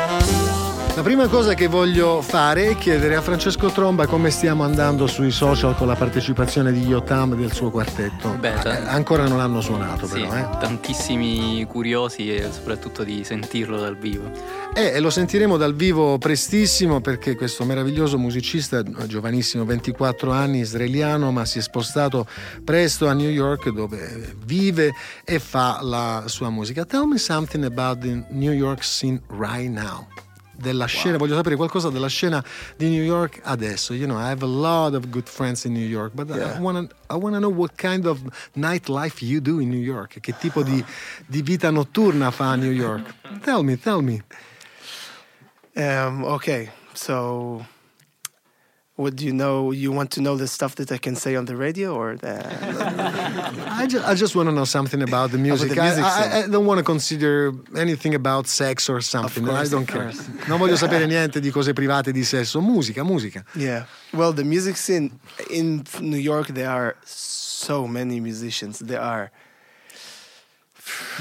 La 0.93 1.03
prima 1.03 1.27
cosa 1.29 1.53
che 1.55 1.67
voglio 1.67 2.21
fare 2.21 2.69
è 2.69 2.75
chiedere 2.75 3.15
a 3.15 3.21
Francesco 3.21 3.69
Tromba 3.69 4.05
come 4.07 4.29
stiamo 4.29 4.63
andando 4.63 5.07
sui 5.07 5.31
social 5.31 5.75
con 5.75 5.87
la 5.87 5.95
partecipazione 5.95 6.71
di 6.73 6.81
Yotam 6.81 7.33
e 7.33 7.37
del 7.37 7.53
suo 7.53 7.71
quartetto. 7.71 8.35
Beh, 8.39 8.53
Eh, 8.55 8.61
già- 8.61 8.89
ancora 8.89 9.25
non 9.27 9.39
hanno 9.39 9.61
suonato 9.61 10.05
Sì, 10.05 10.19
però, 10.21 10.35
eh. 10.35 10.47
tantissimi 10.59 11.65
curiosi 11.65 12.29
e 12.35 12.49
soprattutto 12.51 13.03
di 13.03 13.23
sentirlo 13.23 13.79
dal 13.79 13.97
vivo. 13.97 14.29
Eh, 14.75 14.91
E 14.93 14.99
lo 14.99 15.09
sentiremo 15.09 15.55
dal 15.57 15.73
vivo 15.73 16.17
prestissimo 16.17 16.99
perché 17.01 17.35
questo 17.35 17.63
meraviglioso 17.63 18.17
musicista, 18.19 18.83
giovanissimo, 19.07 19.63
24 19.65 20.31
anni, 20.31 20.59
israeliano, 20.59 21.31
ma 21.31 21.45
si 21.45 21.59
è 21.59 21.61
spostato 21.61 22.27
presto 22.63 23.07
a 23.07 23.13
New 23.13 23.29
York 23.29 23.69
dove 23.69 24.35
vive 24.45 24.93
e 25.23 25.39
fa 25.39 25.79
la 25.81 26.23
sua 26.27 26.49
musica. 26.49 26.83
Tell 26.85 27.05
me 27.05 27.17
something 27.17 27.63
about 27.63 27.99
the 27.99 28.23
New 28.31 28.51
York 28.51 28.83
scene 28.83 29.21
right 29.29 29.69
now. 29.69 30.05
Della 30.61 30.85
scena, 30.85 31.17
voglio 31.17 31.35
sapere 31.35 31.55
qualcosa 31.55 31.89
della 31.89 32.07
scena 32.07 32.43
di 32.77 32.89
New 32.89 33.03
York 33.03 33.39
adesso. 33.43 33.93
You 33.93 34.05
know, 34.05 34.17
I 34.17 34.29
have 34.29 34.43
a 34.43 34.47
lot 34.47 34.93
of 34.93 35.09
good 35.09 35.27
friends 35.27 35.65
in 35.65 35.73
New 35.73 35.85
York, 35.87 36.13
but 36.13 36.29
Yeah. 36.29 36.55
I 36.55 36.59
want 36.59 37.33
to 37.35 37.39
know 37.39 37.51
what 37.51 37.75
kind 37.75 38.05
of 38.05 38.19
nightlife 38.55 39.25
you 39.25 39.41
do 39.41 39.59
in 39.59 39.69
New 39.69 39.81
York. 39.81 40.19
Che 40.21 40.33
tipo 40.37 40.63
di, 40.63 40.83
di 41.25 41.41
vita 41.41 41.69
notturna 41.71 42.31
fa 42.31 42.51
a 42.51 42.55
New 42.55 42.71
York? 42.71 43.13
Tell 43.43 43.63
me, 43.63 43.77
tell 43.77 44.01
me. 44.01 44.21
Um, 45.75 46.23
okay, 46.25 46.69
so 46.93 47.65
what 48.95 49.15
do 49.15 49.25
you 49.25 49.33
know? 49.33 49.71
You 49.71 49.91
want 49.91 50.11
to 50.11 50.21
know 50.21 50.35
the 50.35 50.47
stuff 50.47 50.75
that 50.75 50.91
I 50.91 50.97
can 50.97 51.15
say 51.15 51.35
on 51.35 51.45
the 51.45 51.55
radio, 51.55 51.95
or 51.95 52.17
the, 52.17 52.33
I 53.81 53.87
just, 53.87 54.05
I 54.05 54.13
just 54.13 54.35
want 54.35 54.49
to 54.49 54.53
know 54.53 54.65
something 54.65 55.01
about 55.01 55.31
the 55.31 55.37
music. 55.37 55.69
the 55.69 55.81
music 55.81 56.03
I, 56.03 56.41
I. 56.41 56.43
I 56.43 56.47
don't 56.47 56.65
want 56.65 56.77
to 56.79 56.83
consider 56.83 57.53
anything 57.75 58.13
about 58.15 58.47
sex 58.47 58.89
or 58.89 59.01
something. 59.01 59.45
course, 59.45 59.67
I 59.67 59.71
don't 59.71 59.83
of 59.83 59.87
care. 59.87 60.11
Non 60.47 60.59
voglio 60.59 60.75
sapere 60.75 61.05
niente 61.07 61.39
di 61.39 61.49
cose 61.51 61.73
private 61.73 62.11
di 62.11 62.23
sesso. 62.23 62.61
Musica, 62.61 63.03
musica. 63.03 63.43
yeah? 63.55 63.85
Well, 64.13 64.33
the 64.33 64.43
music 64.43 64.75
scene 64.77 65.19
in 65.49 65.83
New 65.99 66.17
York, 66.19 66.47
there 66.49 66.69
are 66.69 66.95
so 67.05 67.87
many 67.87 68.19
musicians. 68.19 68.79
There 68.79 69.01
are 69.01 69.31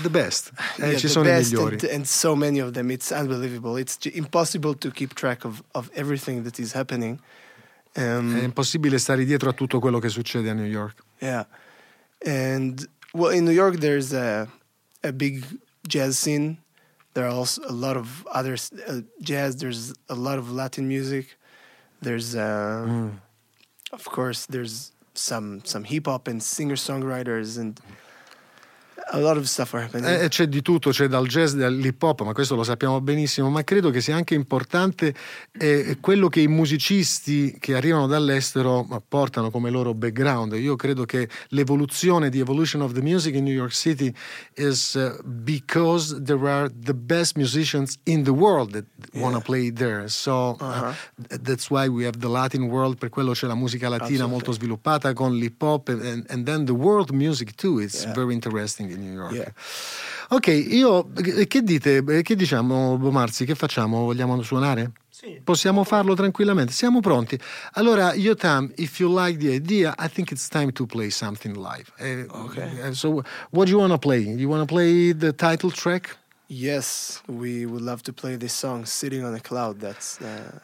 The 0.03 0.11
best. 0.11 0.51
Eh, 0.79 0.87
yeah, 0.93 0.99
ci 0.99 1.03
the 1.07 1.09
sono 1.09 1.25
best, 1.25 1.53
migliori. 1.53 1.73
and, 1.75 1.85
and 1.85 2.07
so 2.09 2.35
many 2.35 2.59
of 2.61 2.73
them. 2.73 2.91
It's 2.91 3.13
unbelievable. 3.13 3.77
It's 3.77 3.97
impossible 4.07 4.75
to 4.75 4.91
keep 4.91 5.15
track 5.15 5.45
of 5.45 5.63
of 5.75 5.89
everything 5.95 6.43
that 6.45 6.59
is 6.59 6.73
happening. 6.73 7.21
Um, 7.97 8.37
È 8.39 8.43
impossibile 8.45 8.99
stare 8.99 9.25
dietro 9.25 9.51
a 9.51 9.53
tutto 9.53 9.81
quello 9.81 9.99
che 9.99 10.09
succede 10.09 10.49
a 10.51 10.55
New 10.55 10.65
York. 10.67 11.03
Yeah, 11.19 11.47
and 12.25 12.89
well, 13.13 13.33
in 13.35 13.45
New 13.45 13.53
York, 13.53 13.79
there's 13.79 14.13
a 14.13 14.47
a 15.03 15.13
big 15.13 15.45
jazz 15.83 16.17
scene. 16.17 16.59
There 17.15 17.27
are 17.27 17.35
also 17.35 17.61
a 17.67 17.73
lot 17.73 17.97
of 17.97 18.25
other 18.33 18.55
uh, 18.87 19.03
jazz. 19.21 19.57
There's 19.57 19.93
a 20.09 20.15
lot 20.15 20.39
of 20.39 20.53
Latin 20.53 20.87
music. 20.87 21.37
There's, 22.01 22.35
uh, 22.35 22.87
Mm. 22.87 23.11
of 23.93 24.05
course, 24.05 24.47
there's 24.47 24.93
some 25.15 25.61
some 25.65 25.85
hip 25.85 26.07
hop 26.07 26.29
and 26.29 26.41
singer 26.41 26.77
songwriters 26.77 27.59
and 27.59 27.81
Eh, 30.25 30.29
c'è 30.29 30.47
di 30.47 30.63
tutto, 30.63 30.91
c'è 30.91 31.07
dal 31.07 31.27
jazz 31.27 31.55
all'hip 31.61 32.03
hop, 32.03 32.23
ma 32.23 32.33
questo 32.33 32.55
lo 32.55 32.63
sappiamo 32.65 33.01
benissimo, 33.01 33.49
ma 33.51 33.63
credo 33.65 33.91
che 33.91 34.01
sia 34.01 34.15
anche 34.17 34.35
importante 34.35 35.15
eh, 35.53 35.97
quello 36.01 36.29
che 36.29 36.41
i 36.41 36.49
musicisti 36.49 37.57
che 37.59 37.75
arrivano 37.75 38.07
dall'estero 38.07 38.87
portano 39.09 39.51
come 39.51 39.71
loro 39.71 39.95
background. 39.95 40.53
Io 40.55 40.77
credo 40.77 41.05
che 41.05 41.29
l'evoluzione 41.49 42.31
di 42.31 42.39
Evolution 42.41 42.83
of 42.83 42.93
the 42.93 43.03
Music 43.03 43.35
in 43.35 43.45
New 43.45 43.53
York 43.55 43.73
City 43.73 44.13
is 44.55 44.95
uh, 44.95 45.19
because 45.25 46.23
there 46.23 46.49
are 46.49 46.71
the 46.71 46.95
best 46.95 47.37
musicians 47.37 47.99
in 48.05 48.23
the 48.25 48.31
world 48.31 48.73
that 48.73 48.85
want 49.15 49.35
to 49.35 49.41
play 49.41 49.73
there. 49.73 50.09
So 50.09 50.57
uh, 50.61 50.69
Uh-huh. 50.81 50.95
th- 51.29 51.41
that's 51.43 51.69
why 51.71 51.89
we 51.89 52.05
have 52.05 52.19
the 52.21 52.29
Latin 52.29 52.63
world, 52.69 52.97
per 52.97 53.09
quello 53.11 53.33
c'è 53.33 53.47
la 53.47 53.55
musica 53.55 53.89
latina 53.89 54.27
molto 54.27 54.53
sviluppata 54.53 55.13
con 55.13 55.35
l'hip 55.37 55.61
hop 55.61 55.89
and, 55.89 56.25
and 56.29 56.45
then 56.45 56.65
the 56.65 56.73
world 56.73 57.11
music 57.11 57.55
too. 57.55 57.81
It's 57.81 58.05
Yeah. 58.05 58.13
very 58.15 58.33
interesting 58.33 58.90
in 58.93 59.01
New 59.01 59.13
York. 59.13 59.33
Yeah. 59.33 59.53
Ok, 60.31 60.47
io 60.47 61.11
eh, 61.17 61.47
che 61.47 61.63
dite? 61.63 62.05
Eh, 62.07 62.23
Che 62.23 62.37
diciamo, 62.37 62.97
Bomarzi? 62.97 63.45
Che 63.45 63.55
facciamo? 63.55 64.05
Vogliamo 64.05 64.41
suonare? 64.43 64.93
Sì. 65.09 65.41
Possiamo 65.45 65.85
farlo 65.85 66.15
tranquillamente. 66.15 66.73
Siamo 66.73 67.01
pronti. 67.01 67.39
Allora, 67.73 68.15
Yotam, 68.15 68.73
if 68.77 68.99
you 69.01 69.13
like 69.13 69.39
the 69.39 69.53
idea, 69.53 69.95
I 69.99 70.09
think 70.09 70.31
it's 70.31 70.49
time 70.49 70.73
to 70.73 70.87
play 70.87 71.11
something 71.11 71.57
live. 71.57 71.93
Eh, 71.99 72.27
eh, 72.85 72.93
so, 72.95 73.23
what 73.51 73.67
do 73.67 73.71
you 73.71 73.79
want 73.79 73.93
to 73.93 73.99
play? 73.99 74.21
You 74.21 74.49
want 74.49 74.67
to 74.67 74.73
play 74.75 75.13
the 75.15 75.35
title 75.35 75.71
track? 75.71 76.17
yes, 76.51 77.23
we 77.29 77.65
would 77.65 77.81
love 77.81 78.03
to 78.03 78.13
play 78.13 78.37
this 78.37 78.53
song, 78.53 78.85
"Sitting 78.85 79.25
on 79.25 79.35
a 79.35 79.41
Cloud." 79.41 79.79
That's 79.79 80.21
uh, 80.21 80.59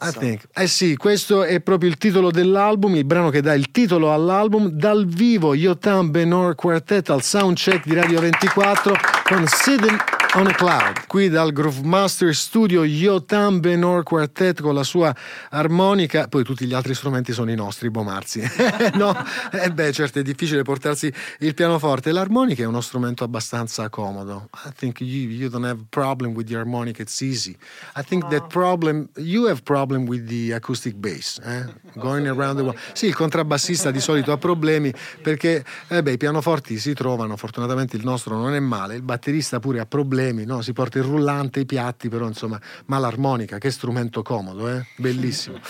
I 0.00 0.10
song. 0.10 0.18
think. 0.18 0.40
Eh 0.52 0.66
sì, 0.66 0.96
questo 0.96 1.44
è 1.44 1.60
proprio 1.60 1.88
il 1.88 1.96
titolo 1.96 2.30
dell'album, 2.30 2.96
il 2.96 3.04
brano 3.04 3.30
che 3.30 3.40
dà 3.40 3.54
il 3.54 3.70
titolo 3.70 4.12
all'album. 4.12 4.68
Dal 4.68 5.06
vivo, 5.06 5.54
Yotam 5.54 6.10
Benor 6.10 6.54
Quartet 6.54 7.10
al 7.10 7.22
soundcheck 7.22 7.84
di 7.86 7.94
Radio 7.94 8.20
24 8.20 8.94
con 9.24 9.44
Sitting 9.46 10.13
on 10.36 10.46
a 10.46 10.54
Cloud. 10.54 11.06
Qui 11.06 11.28
dal 11.28 11.52
Groove 11.52 11.82
Master 11.84 12.34
Studio, 12.34 12.84
Yotam 12.84 13.60
Benor 13.60 14.02
Quartet 14.02 14.60
con 14.60 14.74
la 14.74 14.82
sua 14.82 15.14
armonica. 15.50 16.26
Poi 16.26 16.42
tutti 16.42 16.66
gli 16.66 16.74
altri 16.74 16.94
strumenti 16.94 17.32
sono 17.32 17.52
i 17.52 17.54
nostri, 17.54 17.88
Bomarzi. 17.88 18.42
no? 18.94 19.14
Eh 19.52 19.70
beh, 19.70 19.92
certo, 19.92 20.18
è 20.18 20.22
difficile 20.22 20.62
portarsi 20.62 21.12
il 21.40 21.54
pianoforte. 21.54 22.10
L'armonica 22.10 22.62
è 22.64 22.66
uno 22.66 22.80
strumento 22.80 23.22
abbastanza 23.22 23.88
comodo. 23.88 24.48
I 24.66 24.70
think 24.76 25.00
you, 25.00 25.30
you 25.30 25.48
don't 25.48 25.64
have 25.64 25.80
a 25.80 25.86
problem 25.88 26.34
with 26.34 26.48
the 26.48 26.56
harmonica, 26.56 27.02
it's 27.02 27.20
easy. 27.20 27.56
I 27.96 28.02
think 28.02 28.28
that 28.30 28.48
problem, 28.48 29.08
you 29.16 29.46
have 29.46 29.62
problem 29.62 30.08
with 30.08 30.26
the 30.26 30.52
acoustic 30.52 30.96
bass, 30.96 31.38
eh? 31.44 31.64
going 31.94 32.26
around 32.26 32.56
the 32.56 32.62
world. 32.62 32.78
Sì, 32.92 33.06
il 33.06 33.14
contrabbassista 33.14 33.90
di 33.90 34.00
solito 34.00 34.32
ha 34.32 34.36
problemi 34.36 34.92
perché 35.22 35.64
eh 35.88 36.02
beh, 36.02 36.12
i 36.12 36.16
pianoforti 36.16 36.78
si 36.78 36.92
trovano, 36.92 37.36
fortunatamente 37.36 37.96
il 37.96 38.04
nostro 38.04 38.36
non 38.36 38.54
è 38.54 38.60
male, 38.60 38.96
il 38.96 39.02
batterista 39.02 39.60
pure 39.60 39.80
ha 39.80 39.86
problemi, 39.86 40.22
no? 40.32 40.62
si 40.62 40.72
porta 40.72 40.98
il 40.98 41.04
rullante, 41.04 41.60
i 41.60 41.66
piatti, 41.66 42.08
però 42.08 42.26
insomma, 42.26 42.60
ma 42.86 42.98
l'armonica, 42.98 43.58
che 43.58 43.70
strumento 43.70 44.22
comodo, 44.22 44.68
eh? 44.68 44.86
bellissimo. 44.96 45.60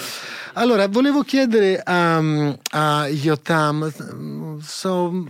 Allora, 0.56 0.87
volevo 0.87 1.23
chiedere 1.23 1.80
a, 1.82 2.18
a 2.18 3.08
Yotam, 3.08 4.61
so, 4.61 5.26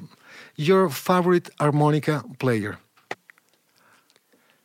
your 0.56 0.90
favorite 0.90 1.50
harmonica 1.56 2.22
player? 2.36 2.78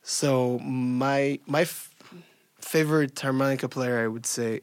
So 0.02 0.58
my 0.60 1.40
my 1.46 1.66
favorite 2.60 3.20
harmonica 3.20 3.68
player, 3.68 4.04
I 4.04 4.08
would 4.08 4.26
say. 4.26 4.62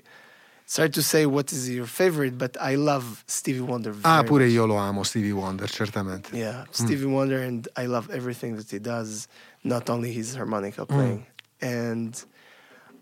It's 0.64 0.76
hard 0.76 0.92
to 0.94 1.02
say 1.02 1.26
what 1.26 1.52
is 1.52 1.70
your 1.70 1.86
favorite, 1.86 2.36
but 2.36 2.56
I 2.60 2.74
love 2.74 3.22
Stevie 3.28 3.60
Wonder. 3.60 3.94
Ah, 4.02 4.24
pure 4.24 4.40
much. 4.40 4.50
io 4.50 4.66
lo 4.66 4.74
amo, 4.74 5.04
Stevie 5.04 5.30
Wonder, 5.30 5.68
certamente. 5.68 6.34
Yeah, 6.36 6.64
Stevie 6.72 7.06
Wonder, 7.06 7.40
and 7.40 7.68
I 7.76 7.86
love 7.86 8.10
everything 8.10 8.56
that 8.56 8.68
he 8.68 8.80
does. 8.80 9.28
Not 9.66 9.88
only 9.90 10.12
his 10.12 10.36
harmonica 10.36 10.86
playing, 10.86 11.26
and 11.60 12.14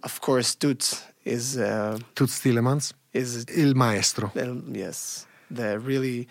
of 0.02 0.20
course, 0.20 0.56
Toots 0.56 1.04
is 1.24 1.56
uh, 1.56 1.98
Toots 2.14 2.40
Tillemans, 2.40 2.94
is 3.12 3.44
il 3.54 3.74
maestro. 3.74 4.32
um, 4.36 4.74
yes, 4.74 5.26
the 5.50 5.78
really. 5.78 6.26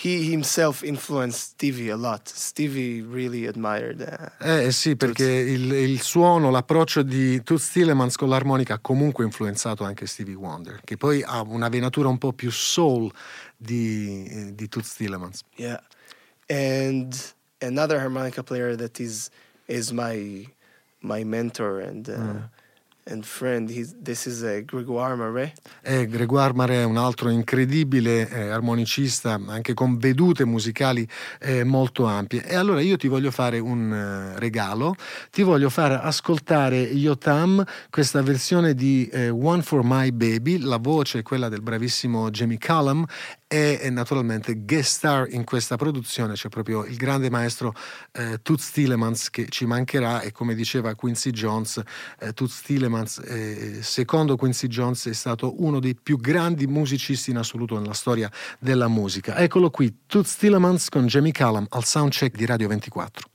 He 0.00 0.30
himself 0.30 0.84
influenced 0.84 1.40
Stevie 1.56 1.90
a 1.90 1.96
lot. 1.96 2.28
Stevie 2.28 3.02
really 3.02 3.46
admired. 3.46 4.00
Uh, 4.00 4.44
Eh 4.44 4.70
sì, 4.70 4.94
perché 4.94 5.24
il, 5.24 5.72
il 5.72 6.00
suono, 6.00 6.50
l'approccio 6.50 7.02
di 7.02 7.42
Toots 7.42 7.72
Tillemans 7.72 8.14
con 8.14 8.28
l'armonica 8.28 8.74
ha 8.74 8.78
comunque 8.78 9.24
influenzato 9.24 9.82
anche 9.82 10.06
Stevie 10.06 10.36
Wonder, 10.36 10.80
che 10.84 10.96
poi 10.96 11.24
ha 11.24 11.40
una 11.42 11.68
venatura 11.68 12.08
un 12.08 12.18
po' 12.18 12.32
più 12.32 12.50
soul 12.52 13.10
di, 13.56 14.24
eh, 14.30 14.54
di 14.54 14.68
Toots 14.68 14.94
Tillemans. 14.94 15.40
Yeah, 15.56 15.80
and 16.48 17.12
another 17.60 17.98
harmonica 17.98 18.44
player 18.44 18.76
that 18.76 19.00
is 19.00 19.30
is 19.68 19.92
my 19.92 20.46
my 21.00 21.24
mentor 21.24 21.80
and 21.80 22.08
uh, 22.08 22.48
and 23.10 23.24
friend. 23.24 23.70
He's 23.70 23.94
this 24.00 24.26
is 24.26 24.42
uh, 24.42 24.62
Grégoire 24.64 25.16
Marais. 25.16 25.52
E 25.82 26.06
Grégoire 26.06 26.54
Marais 26.54 26.80
è 26.80 26.84
un 26.84 26.96
altro 26.96 27.30
incredibile 27.30 28.28
eh, 28.28 28.48
armonicista, 28.48 29.40
anche 29.46 29.74
con 29.74 29.98
vedute 29.98 30.44
musicali 30.44 31.06
eh, 31.40 31.64
molto 31.64 32.04
ampie. 32.04 32.44
E 32.44 32.54
allora 32.54 32.80
io 32.80 32.96
ti 32.96 33.08
voglio 33.08 33.30
fare 33.30 33.58
un 33.58 33.92
eh, 33.92 34.38
regalo, 34.38 34.94
ti 35.30 35.42
voglio 35.42 35.70
far 35.70 35.92
ascoltare 36.02 36.76
Yotam, 36.78 37.64
questa 37.90 38.22
versione 38.22 38.74
di 38.74 39.08
eh, 39.12 39.28
One 39.28 39.62
for 39.62 39.80
My 39.84 40.10
Baby, 40.10 40.58
la 40.58 40.78
voce 40.78 41.20
è 41.20 41.22
quella 41.22 41.48
del 41.48 41.62
bravissimo 41.62 42.30
Jamie 42.30 42.58
Cullum 42.58 43.04
e, 43.48 43.88
naturalmente 43.90 44.62
guest 44.64 44.96
star 44.98 45.26
in 45.30 45.44
questa 45.44 45.76
produzione 45.76 46.34
c'è 46.34 46.48
proprio 46.48 46.84
il 46.84 46.96
grande 46.96 47.30
maestro 47.30 47.74
eh, 48.12 48.40
Toots 48.42 48.70
Tillemans 48.72 49.30
che 49.30 49.46
ci 49.48 49.64
mancherà 49.64 50.20
e 50.20 50.32
come 50.32 50.54
diceva 50.54 50.94
Quincy 50.94 51.30
Jones, 51.30 51.82
eh, 52.20 52.34
Toots 52.34 52.60
Tillemans 52.60 53.18
eh, 53.24 53.78
secondo 53.82 54.36
Quincy 54.36 54.66
Jones 54.66 55.08
è 55.08 55.14
stato 55.14 55.62
uno 55.62 55.80
dei 55.80 55.96
più 55.96 56.18
grandi 56.18 56.66
musicisti 56.66 57.30
in 57.30 57.38
assoluto 57.38 57.78
nella 57.78 57.94
storia 57.94 58.30
della 58.58 58.88
musica. 58.88 59.36
Eccolo 59.36 59.70
qui, 59.70 60.00
Toots 60.06 60.36
Tillemans 60.36 60.90
con 60.90 61.06
Jamie 61.06 61.32
Cullum 61.32 61.66
al 61.70 61.84
soundcheck 61.84 62.36
di 62.36 62.44
Radio 62.44 62.68
24. 62.68 63.30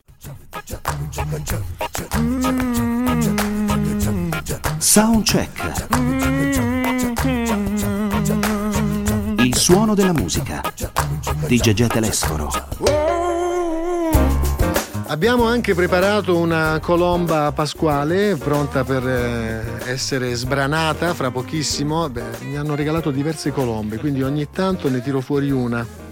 Soundcheck. 4.78 5.60
Il 7.26 7.73
suono 9.64 9.96
della 9.96 10.12
musica 10.12 10.62
di 11.48 11.56
Gegè 11.56 11.88
Telesforo. 11.88 12.52
Abbiamo 15.08 15.46
anche 15.46 15.74
preparato 15.74 16.36
una 16.36 16.82
colomba 16.82 17.50
pasquale 17.54 18.36
pronta 18.36 18.84
per 18.84 19.08
eh, 19.08 19.90
essere 19.90 20.34
sbranata 20.36 21.14
fra 21.14 21.32
pochissimo. 21.32 22.10
Beh, 22.10 22.40
mi 22.42 22.58
hanno 22.58 22.76
regalato 22.76 23.10
diverse 23.10 23.54
colombe, 23.54 24.00
quindi 24.00 24.22
ogni 24.22 24.50
tanto 24.50 24.90
ne 24.90 25.02
tiro 25.02 25.22
fuori 25.22 25.50
una. 25.50 26.03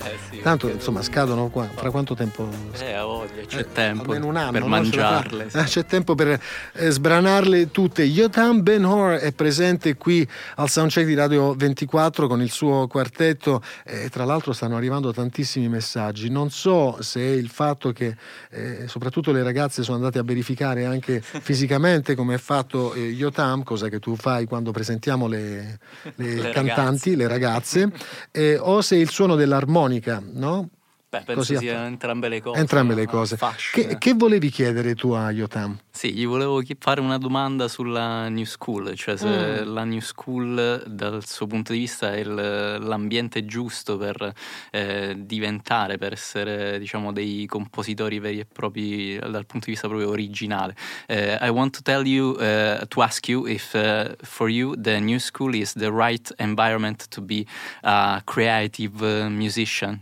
Eh 0.41 0.43
Tanto 0.43 0.69
insomma 0.69 1.03
scadono 1.03 1.49
qua. 1.49 1.67
Fra 1.67 1.91
quanto 1.91 2.15
tempo? 2.15 2.49
Eh, 2.79 2.93
a 2.93 3.03
voglia, 3.03 3.43
c'è 3.45 3.59
Eh, 3.59 3.71
tempo 3.71 4.11
anno, 4.13 4.51
per 4.51 4.61
no? 4.61 4.67
Mangiarle. 4.67 5.49
sì. 5.51 5.57
Eh, 5.57 5.63
c'è 5.63 5.85
tempo 5.85 6.15
per 6.15 6.41
eh, 6.73 6.89
sbranarle 6.89 7.69
tutte. 7.69 8.01
Yotam 8.01 8.63
Ben 8.63 8.83
Hor 8.83 9.13
è 9.17 9.31
presente 9.33 9.95
qui 9.97 10.27
al 10.55 10.67
soundcheck 10.67 11.05
di 11.05 11.13
Radio 11.13 11.53
24 11.53 12.27
con 12.27 12.41
il 12.41 12.49
suo 12.49 12.87
quartetto 12.87 13.61
e 13.85 14.09
tra 14.09 14.25
l'altro 14.25 14.51
stanno 14.51 14.77
arrivando 14.77 15.13
tantissimi 15.13 15.69
messaggi. 15.69 16.29
Non 16.31 16.49
so 16.49 16.97
se 17.01 17.21
è 17.21 17.29
il 17.33 17.49
fatto 17.49 17.91
che 17.91 18.15
eh, 18.49 18.87
soprattutto 18.87 19.31
le 19.31 19.43
ragazze 19.43 19.83
sono 19.83 19.97
andate 19.97 20.17
a 20.17 20.23
verificare 20.23 20.85
anche 20.85 21.21
fisicamente 21.21 22.15
come 22.15 22.33
è 22.33 22.39
fatto 22.39 22.93
eh, 22.95 23.01
Yotam, 23.01 23.61
cosa 23.61 23.89
che 23.89 23.99
tu 23.99 24.15
fai 24.15 24.45
quando 24.47 24.71
presentiamo 24.71 25.27
le, 25.27 25.77
le 26.15 26.33
Le 26.41 26.49
cantanti, 26.49 27.15
le 27.15 27.27
ragazze, 27.27 27.91
eh, 28.31 28.57
o 28.57 28.81
se 28.81 28.95
il 28.95 29.09
suono 29.11 29.35
dell'armonica, 29.35 30.19
no? 30.33 30.69
Beh, 31.11 31.23
penso 31.25 31.41
Così 31.41 31.55
a- 31.55 31.59
siano 31.59 31.85
entrambe 31.87 32.29
le 32.29 32.41
cose. 32.41 32.57
Entrambe 32.61 32.95
le 32.95 33.05
cose. 33.05 33.37
Che, 33.73 33.97
che 33.97 34.13
volevi 34.13 34.49
chiedere 34.49 34.95
tu 34.95 35.09
a 35.09 35.29
Yotam? 35.29 35.77
Sì, 35.91 36.13
gli 36.13 36.25
volevo 36.25 36.61
fare 36.79 37.01
una 37.01 37.17
domanda 37.17 37.67
sulla 37.67 38.29
New 38.29 38.45
School, 38.45 38.93
cioè 38.95 39.17
se 39.17 39.27
Mm. 39.65 39.73
la 39.73 39.83
New 39.83 39.99
School 39.99 40.83
dal 40.87 41.27
suo 41.27 41.47
punto 41.47 41.73
di 41.73 41.79
vista 41.79 42.13
è 42.13 42.19
il- 42.19 42.33
l'ambiente 42.79 43.43
giusto 43.45 43.97
per 43.97 44.31
eh, 44.71 45.13
diventare, 45.17 45.97
per 45.97 46.13
essere 46.13 46.79
diciamo 46.79 47.11
dei 47.11 47.45
compositori 47.45 48.19
veri 48.19 48.39
e 48.39 48.45
propri 48.45 49.17
dal 49.19 49.45
punto 49.45 49.65
di 49.65 49.71
vista 49.71 49.89
proprio 49.89 50.07
originale. 50.11 50.73
Eh, 51.07 51.37
I 51.41 51.49
want 51.49 51.75
to 51.75 51.81
tell 51.81 52.05
you, 52.05 52.37
eh, 52.39 52.85
to 52.87 53.01
ask 53.01 53.27
you 53.27 53.47
if 53.47 53.73
eh, 53.73 54.15
for 54.21 54.47
you 54.49 54.79
the 54.79 54.97
New 55.01 55.17
School 55.17 55.55
is 55.55 55.73
the 55.73 55.91
right 55.91 56.33
environment 56.37 57.09
to 57.09 57.21
be 57.21 57.45
a 57.81 58.21
creative 58.23 59.27
musician. 59.27 59.99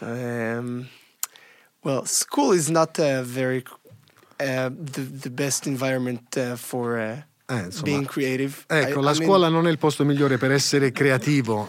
Um, 0.00 0.88
well, 1.82 2.04
school 2.04 2.52
is 2.52 2.68
not 2.68 2.98
a 2.98 3.22
very 3.22 3.62
uh, 4.38 4.68
the 4.70 5.02
the 5.02 5.30
best 5.30 5.66
environment 5.66 6.36
uh, 6.36 6.56
for 6.56 6.98
uh, 6.98 7.22
Eh, 7.48 7.62
insomma, 7.66 7.84
being 7.84 8.06
creative. 8.06 8.64
ecco, 8.66 8.98
I- 8.98 9.02
la 9.02 9.10
I 9.12 9.14
mean, 9.14 9.22
scuola 9.22 9.48
non 9.48 9.66
è 9.68 9.70
il 9.70 9.78
posto 9.78 10.04
migliore 10.04 10.36
per 10.36 10.50
essere 10.50 10.90
creativo. 10.90 11.68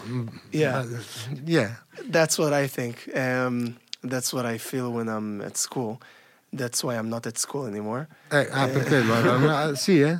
Yeah. 0.50 0.82
eh, 0.82 1.40
yeah. 1.46 1.84
That's 2.10 2.36
what 2.36 2.52
I 2.52 2.66
think. 2.68 3.08
Um, 3.14 3.76
that's 4.02 4.32
what 4.32 4.44
I 4.44 4.58
feel 4.58 4.90
when 4.90 5.08
I'm 5.08 5.40
at 5.40 5.56
school. 5.56 6.00
That's 6.52 6.82
why 6.82 6.96
I'm 6.96 7.08
not 7.08 7.26
at 7.26 7.38
school 7.38 7.66
anymore. 7.66 8.08
Eh, 8.30 8.48
ah, 8.50 8.66
per 8.66 8.84
quello. 8.84 9.70
eh, 9.70 9.76
sì, 9.78 10.00
eh? 10.00 10.18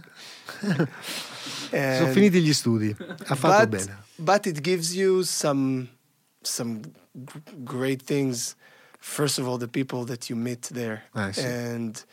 Sono 1.71 2.13
finiti 2.13 2.41
gli 2.41 2.53
studi. 2.53 2.95
Ha 3.27 3.35
fatto 3.35 3.67
but, 3.67 3.69
bene. 3.69 4.05
But 4.17 4.47
it 4.47 4.61
gives 4.61 4.95
you 4.95 5.23
some 5.23 5.89
some 6.43 6.81
g- 7.25 7.41
great 7.65 8.03
things. 8.03 8.55
First 9.01 9.39
of 9.39 9.47
all, 9.47 9.59
the 9.59 9.69
people 9.69 10.05
that 10.07 10.29
you 10.29 10.37
meet 10.37 10.69
there, 10.73 11.03
Eh, 11.15 11.33
sì. 11.33 11.45
and 11.47 12.05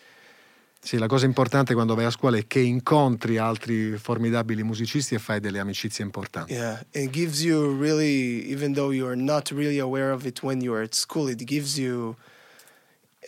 Sì, 0.85 0.99
la 0.99 1.07
cosa 1.07 1.25
importante 1.25 1.73
quando 1.73 1.95
vai 1.95 2.05
a 2.05 2.11
scuola 2.11 2.37
è 2.37 2.45
che 2.45 2.59
incontri 2.59 3.37
altri 3.37 3.97
formidabili 3.97 4.61
musicisti 4.61 5.15
e 5.15 5.19
fai 5.19 5.39
delle 5.39 5.57
amicizie 5.57 6.05
importanti. 6.05 6.53
yeah, 6.53 6.79
it 6.93 7.09
gives 7.09 7.43
you 7.43 7.75
really, 7.75 8.47
even 8.51 8.73
though 8.73 8.91
you're 8.93 9.15
not 9.15 9.49
really 9.49 9.79
aware 9.79 10.11
of 10.11 10.25
it 10.27 10.43
when 10.43 10.61
you're 10.61 10.83
at 10.83 10.93
school, 10.93 11.27
it 11.27 11.43
gives 11.43 11.75
you 11.79 12.15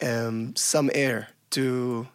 um, 0.01 0.53
some 0.55 0.91
air 0.93 1.29
to 1.50 2.07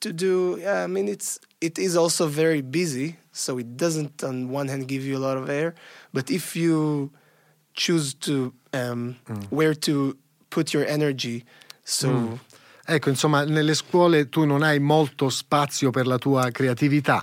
to 0.00 0.12
do. 0.12 0.58
Yeah, 0.60 0.84
I 0.84 0.86
mean, 0.86 1.08
it's 1.08 1.38
it 1.60 1.78
is 1.78 1.96
also 1.96 2.26
very 2.28 2.60
busy, 2.60 3.16
so 3.32 3.58
it 3.58 3.76
doesn't 3.78 4.22
on 4.22 4.50
one 4.50 4.68
hand 4.68 4.86
give 4.86 5.02
you 5.02 5.16
a 5.16 5.22
lot 5.24 5.38
of 5.38 5.48
air, 5.48 5.74
but 6.12 6.30
if 6.30 6.54
you 6.54 7.10
choose 7.76 8.16
to 8.18 8.52
um, 8.72 9.16
where 9.50 9.74
to 9.74 10.16
put 10.48 10.72
your 10.72 10.86
energy, 10.88 11.44
so. 11.82 12.38
Ecco, 12.88 13.08
insomma, 13.08 13.42
nelle 13.42 13.74
scuole 13.74 14.28
tu 14.28 14.44
non 14.44 14.62
hai 14.62 14.78
molto 14.78 15.28
spazio 15.28 15.90
per 15.90 16.06
la 16.06 16.18
tua 16.18 16.52
creatività. 16.52 17.20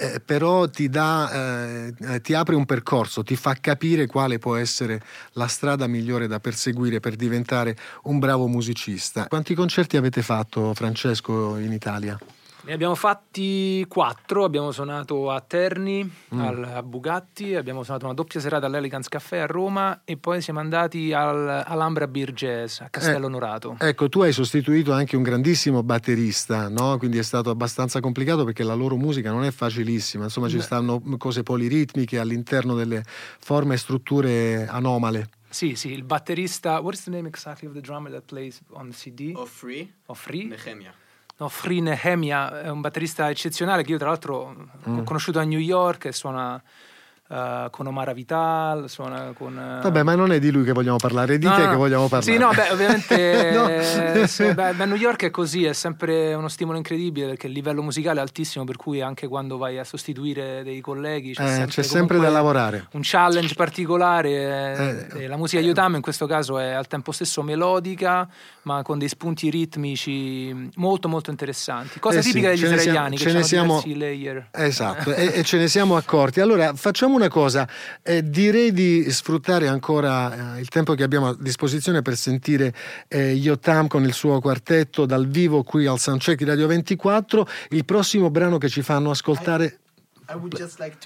eh, 0.00 0.20
però 0.20 0.66
ti, 0.66 0.88
dà, 0.88 1.84
eh, 1.84 2.20
ti 2.22 2.32
apre 2.32 2.54
un 2.54 2.64
percorso, 2.64 3.22
ti 3.22 3.36
fa 3.36 3.54
capire 3.60 4.06
quale 4.06 4.38
può 4.38 4.56
essere 4.56 5.02
la 5.32 5.46
strada 5.46 5.86
migliore 5.86 6.26
da 6.26 6.40
perseguire 6.40 7.00
per 7.00 7.16
diventare 7.16 7.76
un 8.04 8.18
bravo 8.18 8.46
musicista. 8.46 9.26
Quanti 9.28 9.54
concerti 9.54 9.98
avete 9.98 10.22
fatto, 10.22 10.72
Francesco, 10.72 11.58
in 11.58 11.72
Italia? 11.72 12.18
Ne 12.62 12.72
abbiamo 12.74 12.94
fatti 12.94 13.84
quattro, 13.88 14.44
abbiamo 14.44 14.70
suonato 14.70 15.30
a 15.30 15.40
Terni, 15.40 16.08
Mm. 16.34 16.40
al, 16.40 16.64
a 16.64 16.82
Bugatti, 16.82 17.54
abbiamo 17.54 17.82
suonato 17.82 18.04
una 18.04 18.14
doppia 18.14 18.38
serata 18.38 18.66
all'Elegance 18.66 19.08
Café 19.08 19.40
a 19.40 19.46
Roma 19.46 20.02
e 20.04 20.16
poi 20.18 20.42
siamo 20.42 20.60
andati 20.60 21.12
al, 21.12 21.64
all'Ambra 21.66 22.06
Beer 22.06 22.32
Jazz 22.32 22.80
a 22.80 22.88
Castello 22.90 23.24
Eh, 23.24 23.28
Onorato. 23.28 23.76
Ecco, 23.78 24.08
tu 24.10 24.20
hai 24.20 24.32
sostituito 24.32 24.92
anche 24.92 25.16
un 25.16 25.22
grandissimo 25.22 25.82
batterista, 25.82 26.68
no? 26.68 26.98
quindi 26.98 27.16
è 27.18 27.22
stato 27.22 27.48
abbastanza 27.50 27.98
complicato 28.00 28.44
perché 28.44 28.62
la 28.62 28.74
loro 28.74 28.96
musica 28.96 29.30
non 29.30 29.44
è 29.44 29.50
facilissima, 29.50 30.24
insomma 30.24 30.48
ci 30.48 30.56
Beh. 30.56 30.62
stanno 30.62 31.02
cose 31.16 31.42
poliritmiche 31.42 32.18
all'interno 32.18 32.74
delle 32.74 33.02
forme 33.06 33.74
e 33.74 33.78
strutture 33.78 34.66
anomale. 34.68 35.30
Sì, 35.48 35.74
sì, 35.74 35.92
il 35.92 36.04
batterista. 36.04 36.78
What 36.78 36.94
is 36.94 37.04
the 37.04 37.10
name 37.10 37.26
exactly 37.26 37.66
of 37.66 37.74
the 37.74 37.80
drummer 37.80 38.10
that 38.12 38.22
plays 38.26 38.60
on 38.70 38.90
the 38.90 38.94
CD? 38.96 39.32
Of 39.34 39.50
free, 39.50 39.92
Of 40.06 40.20
Free? 40.20 40.44
Nehemia. 40.44 40.92
No, 41.40 41.48
Free 41.48 41.80
Nehemia 41.80 42.60
è 42.60 42.68
un 42.68 42.82
batterista 42.82 43.30
eccezionale 43.30 43.82
che 43.82 43.92
io 43.92 43.98
tra 43.98 44.08
l'altro 44.08 44.54
Mm. 44.86 44.98
ho 44.98 45.02
conosciuto 45.04 45.38
a 45.38 45.44
New 45.44 45.58
York 45.58 46.04
e 46.06 46.12
suona 46.12 46.62
eh, 47.30 47.68
con 47.70 47.86
Omara 47.86 48.12
Vital, 48.12 48.88
suona 48.88 49.32
con... 49.36 49.56
eh, 49.56 49.82
Vabbè, 49.82 50.02
ma 50.02 50.14
non 50.14 50.32
è 50.32 50.38
di 50.38 50.50
lui 50.50 50.64
che 50.64 50.72
vogliamo 50.72 50.96
parlare, 50.96 51.34
è 51.34 51.38
di 51.38 51.46
No, 51.46 51.52
te 51.54 51.60
no, 51.60 51.66
che 51.66 51.72
no. 51.72 51.78
vogliamo 51.78 52.08
parlare. 52.08 52.32
Sì, 52.32 52.38
no, 52.38 52.50
beh, 52.52 52.70
ovviamente 52.70 53.50
No. 53.54 53.68
eh, 53.68 54.26
sì, 54.26 54.44
beh, 54.54 54.72
beh, 54.74 54.84
New 54.86 54.96
York 54.96 55.24
è 55.24 55.30
così, 55.30 55.64
è 55.64 55.72
sempre 55.72 56.34
uno 56.34 56.48
stimolo 56.48 56.76
incredibile 56.76 57.28
perché 57.28 57.46
il 57.46 57.52
livello 57.52 57.82
musicale 57.82 58.18
è 58.18 58.22
altissimo, 58.22 58.64
per 58.64 58.76
cui 58.76 59.00
anche 59.00 59.28
quando 59.28 59.56
vai 59.58 59.78
a 59.78 59.84
sostituire 59.84 60.62
dei 60.64 60.80
colleghi 60.80 61.32
c'è 61.34 61.42
Eh, 61.44 61.48
sempre, 61.48 61.66
c'è 61.74 61.82
sempre 61.82 62.18
da 62.18 62.28
lavorare. 62.30 62.88
Un 62.92 63.00
challenge 63.02 63.54
particolare. 63.54 65.08
eh, 65.14 65.26
la 65.28 65.36
musica 65.36 65.60
Yotam 65.62 65.94
in 65.96 66.00
questo 66.02 66.26
caso 66.26 66.58
è 66.58 66.70
al 66.72 66.86
tempo 66.86 67.12
stesso 67.12 67.42
melodica, 67.42 68.28
ma 68.62 68.82
con 68.82 68.98
dei 68.98 69.08
spunti 69.08 69.50
ritmici 69.50 70.68
molto 70.76 71.08
molto 71.08 71.30
interessanti. 71.30 71.98
Cosa 72.00 72.18
Eh 72.18 72.22
sì, 72.22 72.28
tipica 72.28 72.48
degli 72.48 72.62
israeliani 72.64 73.16
siamo- 73.16 73.16
che 73.16 73.30
ce 73.30 73.32
ne 73.32 73.42
siamo- 73.42 73.82
layer. 73.86 74.48
Esatto, 74.52 75.12
e, 75.14 75.32
e 75.34 75.42
ce 75.44 75.58
ne 75.58 75.68
siamo 75.68 75.96
accorti. 75.96 76.40
Allora, 76.40 76.74
facciamo 76.74 77.18
una 77.20 77.28
cosa, 77.28 77.68
eh, 78.02 78.22
direi 78.22 78.72
di 78.72 79.10
sfruttare 79.10 79.68
ancora 79.68 80.56
eh, 80.56 80.60
il 80.60 80.68
tempo 80.68 80.94
che 80.94 81.02
abbiamo 81.02 81.28
a 81.28 81.36
disposizione 81.38 82.00
per 82.02 82.16
sentire 82.16 82.74
eh, 83.08 83.32
Yotam 83.32 83.86
con 83.86 84.04
il 84.04 84.14
suo 84.14 84.40
quartetto 84.40 85.04
dal 85.04 85.28
vivo 85.28 85.62
qui 85.62 85.86
al 85.86 85.98
Soundcheck 85.98 86.38
di 86.38 86.44
Radio 86.44 86.66
24. 86.66 87.46
Il 87.70 87.84
prossimo 87.84 88.30
brano 88.30 88.58
che 88.58 88.68
ci 88.68 88.82
fanno 88.82 89.10
ascoltare... 89.10 89.78
I 90.32 90.36
just 90.48 90.78
like. 90.78 90.96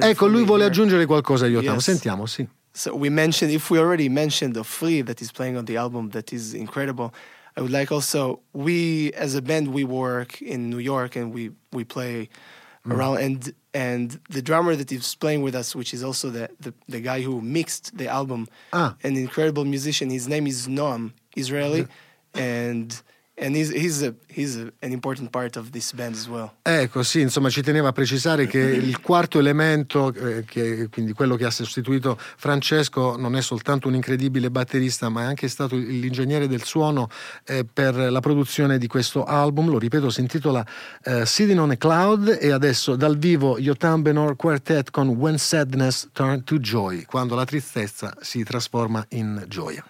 Ecco, 0.00 0.26
lui 0.26 0.44
vuole 0.44 0.62
here. 0.62 0.72
aggiungere 0.72 1.04
qualcosa, 1.04 1.46
Yotam. 1.46 1.74
Yes. 1.74 1.84
Sentiamo, 1.84 2.24
sì. 2.24 2.48
So 2.72 2.94
we 2.94 3.10
mentioned, 3.10 3.52
if 3.54 3.70
we 3.70 3.78
already 3.78 4.08
mentioned 4.08 4.54
the 4.54 4.64
flea 4.64 5.02
that 5.02 5.20
is 5.20 5.30
playing 5.30 5.58
on 5.58 5.66
the 5.66 5.76
album, 5.76 6.08
that 6.10 6.32
is 6.32 6.54
incredible. 6.54 7.12
I 7.54 7.60
would 7.60 7.70
like 7.70 7.92
also 7.92 8.40
we 8.52 9.12
as 9.12 9.34
a 9.34 9.42
band 9.42 9.68
we 9.68 9.84
work 9.84 10.40
in 10.40 10.70
New 10.70 10.78
York 10.78 11.16
and 11.16 11.34
we 11.34 11.50
we 11.70 11.84
play 11.84 12.30
around 12.90 13.18
and 13.18 13.54
and 13.74 14.20
the 14.30 14.40
drummer 14.42 14.74
that 14.76 14.90
is 14.90 15.14
playing 15.14 15.42
with 15.42 15.54
us, 15.54 15.74
which 15.74 15.92
is 15.92 16.02
also 16.02 16.30
the 16.30 16.48
the, 16.60 16.72
the 16.88 17.00
guy 17.00 17.20
who 17.22 17.40
mixed 17.40 17.96
the 17.96 18.08
album, 18.08 18.48
Ah. 18.72 18.96
an 19.02 19.16
incredible 19.16 19.64
musician. 19.64 20.10
His 20.10 20.26
name 20.28 20.46
is 20.46 20.66
Noam, 20.68 21.12
Israeli, 21.36 21.86
and 22.34 23.02
and 23.38 23.54
he's 23.54 23.70
he's 23.70 24.02
a 24.02 24.14
he's 24.26 24.56
a, 24.56 24.72
an 24.80 24.92
important 24.92 25.30
part 25.30 25.56
of 25.56 25.70
this 25.70 25.92
band 25.92 26.14
as 26.14 26.26
well. 26.26 26.52
Ecco, 26.62 27.02
sì, 27.02 27.20
insomma, 27.20 27.50
ci 27.50 27.62
teneva 27.62 27.88
a 27.88 27.92
precisare 27.92 28.46
che 28.46 28.58
il 28.58 29.00
quarto 29.00 29.38
elemento, 29.38 30.12
eh, 30.12 30.44
che, 30.44 30.88
quindi 30.90 31.12
quello 31.12 31.36
che 31.36 31.44
ha 31.44 31.50
sostituito 31.50 32.18
Francesco, 32.18 33.16
non 33.16 33.36
è 33.36 33.42
soltanto 33.42 33.88
un 33.88 33.94
incredibile 33.94 34.50
batterista, 34.50 35.08
ma 35.08 35.22
è 35.22 35.24
anche 35.24 35.48
stato 35.48 35.76
l'ingegnere 35.76 36.48
del 36.48 36.62
suono 36.62 37.08
eh, 37.44 37.64
per 37.70 37.94
la 37.94 38.20
produzione 38.20 38.78
di 38.78 38.86
questo 38.86 39.24
album. 39.24 39.68
Lo 39.68 39.78
ripeto, 39.78 40.10
si 40.10 40.20
intitola 40.20 40.64
eh, 41.04 41.26
Sitting 41.26 41.58
on 41.58 41.70
a 41.70 41.76
Cloud 41.76 42.38
e 42.40 42.50
adesso 42.50 42.96
dal 42.96 43.18
vivo 43.18 43.58
Yotam 43.58 44.02
Benor 44.02 44.36
Quartet 44.36 44.90
con 44.90 45.08
When 45.08 45.38
Sadness 45.38 46.08
Turn 46.12 46.44
to 46.44 46.58
Joy, 46.58 47.04
quando 47.04 47.34
la 47.34 47.44
tristezza 47.44 48.14
si 48.20 48.42
trasforma 48.44 49.04
in 49.10 49.44
gioia. 49.48 49.84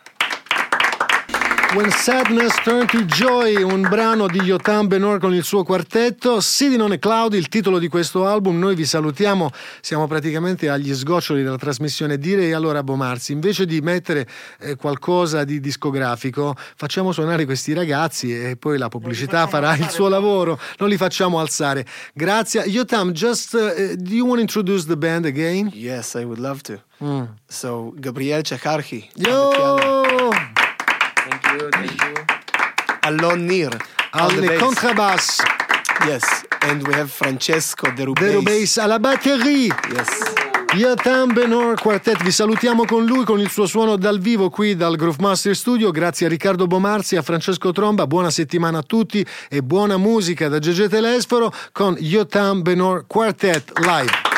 When 1.76 1.90
Sadness 1.90 2.54
Turn 2.62 2.86
to 2.86 3.04
Joy, 3.04 3.60
un 3.60 3.82
brano 3.82 4.28
di 4.28 4.40
Yotam 4.40 4.86
Benor 4.86 5.18
con 5.18 5.34
il 5.34 5.44
suo 5.44 5.62
quartetto. 5.62 6.40
Sidi 6.40 6.78
non 6.78 6.94
è 6.94 6.98
Cloud, 6.98 7.34
il 7.34 7.48
titolo 7.48 7.78
di 7.78 7.88
questo 7.88 8.26
album. 8.26 8.58
Noi 8.58 8.74
vi 8.74 8.86
salutiamo, 8.86 9.50
siamo 9.82 10.06
praticamente 10.06 10.70
agli 10.70 10.94
sgoccioli 10.94 11.42
della 11.42 11.58
trasmissione. 11.58 12.16
Direi 12.16 12.54
allora 12.54 12.78
a 12.78 12.82
Bomarzi, 12.82 13.32
invece 13.32 13.66
di 13.66 13.82
mettere 13.82 14.26
eh, 14.58 14.76
qualcosa 14.76 15.44
di 15.44 15.60
discografico, 15.60 16.56
facciamo 16.56 17.12
suonare 17.12 17.44
questi 17.44 17.74
ragazzi 17.74 18.34
e 18.34 18.56
poi 18.56 18.78
la 18.78 18.88
pubblicità 18.88 19.46
farà 19.46 19.76
il 19.76 19.90
suo 19.90 20.08
lavoro. 20.08 20.58
Non 20.78 20.88
li 20.88 20.96
facciamo 20.96 21.40
alzare. 21.40 21.84
Grazie. 22.14 22.62
Yotam, 22.62 23.12
just 23.12 23.52
uh, 23.52 23.94
do 23.96 24.14
you 24.14 24.24
want 24.24 24.36
to 24.36 24.40
introduce 24.40 24.86
the 24.86 24.96
band 24.96 25.26
again? 25.26 25.70
Yes, 25.74 26.14
I 26.14 26.24
would 26.24 26.38
love 26.38 26.62
to. 26.62 26.80
Mm. 27.02 27.26
So 27.46 27.92
Gabriel 27.98 28.40
Chakarhi. 28.40 29.10
Yo! 29.16 30.55
You, 31.58 31.68
thank 31.70 32.02
you. 32.02 32.14
Alon 33.02 33.46
Nir. 33.46 33.70
on 34.12 34.34
the 34.36 34.46
bass. 34.46 34.60
contrabass, 34.60 35.40
Yes, 36.06 36.44
and 36.62 36.86
we 36.86 36.92
have 36.94 37.10
Francesco 37.10 37.90
De 37.92 38.04
Rubens. 38.04 38.26
Vero 38.26 38.42
Bass 38.42 38.76
alla 38.76 38.98
batterie. 38.98 39.72
Yes. 39.90 40.34
Yotam 40.74 41.32
Benor 41.32 41.80
Quartet, 41.80 42.22
vi 42.22 42.30
salutiamo 42.30 42.84
con 42.84 43.06
lui, 43.06 43.24
con 43.24 43.40
il 43.40 43.48
suo 43.48 43.64
suono 43.66 43.96
dal 43.96 44.18
vivo 44.18 44.50
qui 44.50 44.76
dal 44.76 44.96
Groove 44.96 45.16
Master 45.20 45.56
Studio. 45.56 45.90
Grazie 45.90 46.26
a 46.26 46.28
Riccardo 46.28 46.66
Bomarzi 46.66 47.16
a 47.16 47.22
Francesco 47.22 47.72
Tromba. 47.72 48.06
Buona 48.06 48.30
settimana 48.30 48.78
a 48.78 48.82
tutti 48.82 49.24
e 49.48 49.62
buona 49.62 49.96
musica 49.96 50.48
da 50.48 50.58
Gegete 50.58 50.96
Telesforo 50.96 51.50
con 51.72 51.96
Yotam 51.98 52.60
Benor 52.60 53.04
Quartet 53.06 53.72
live. 53.78 54.35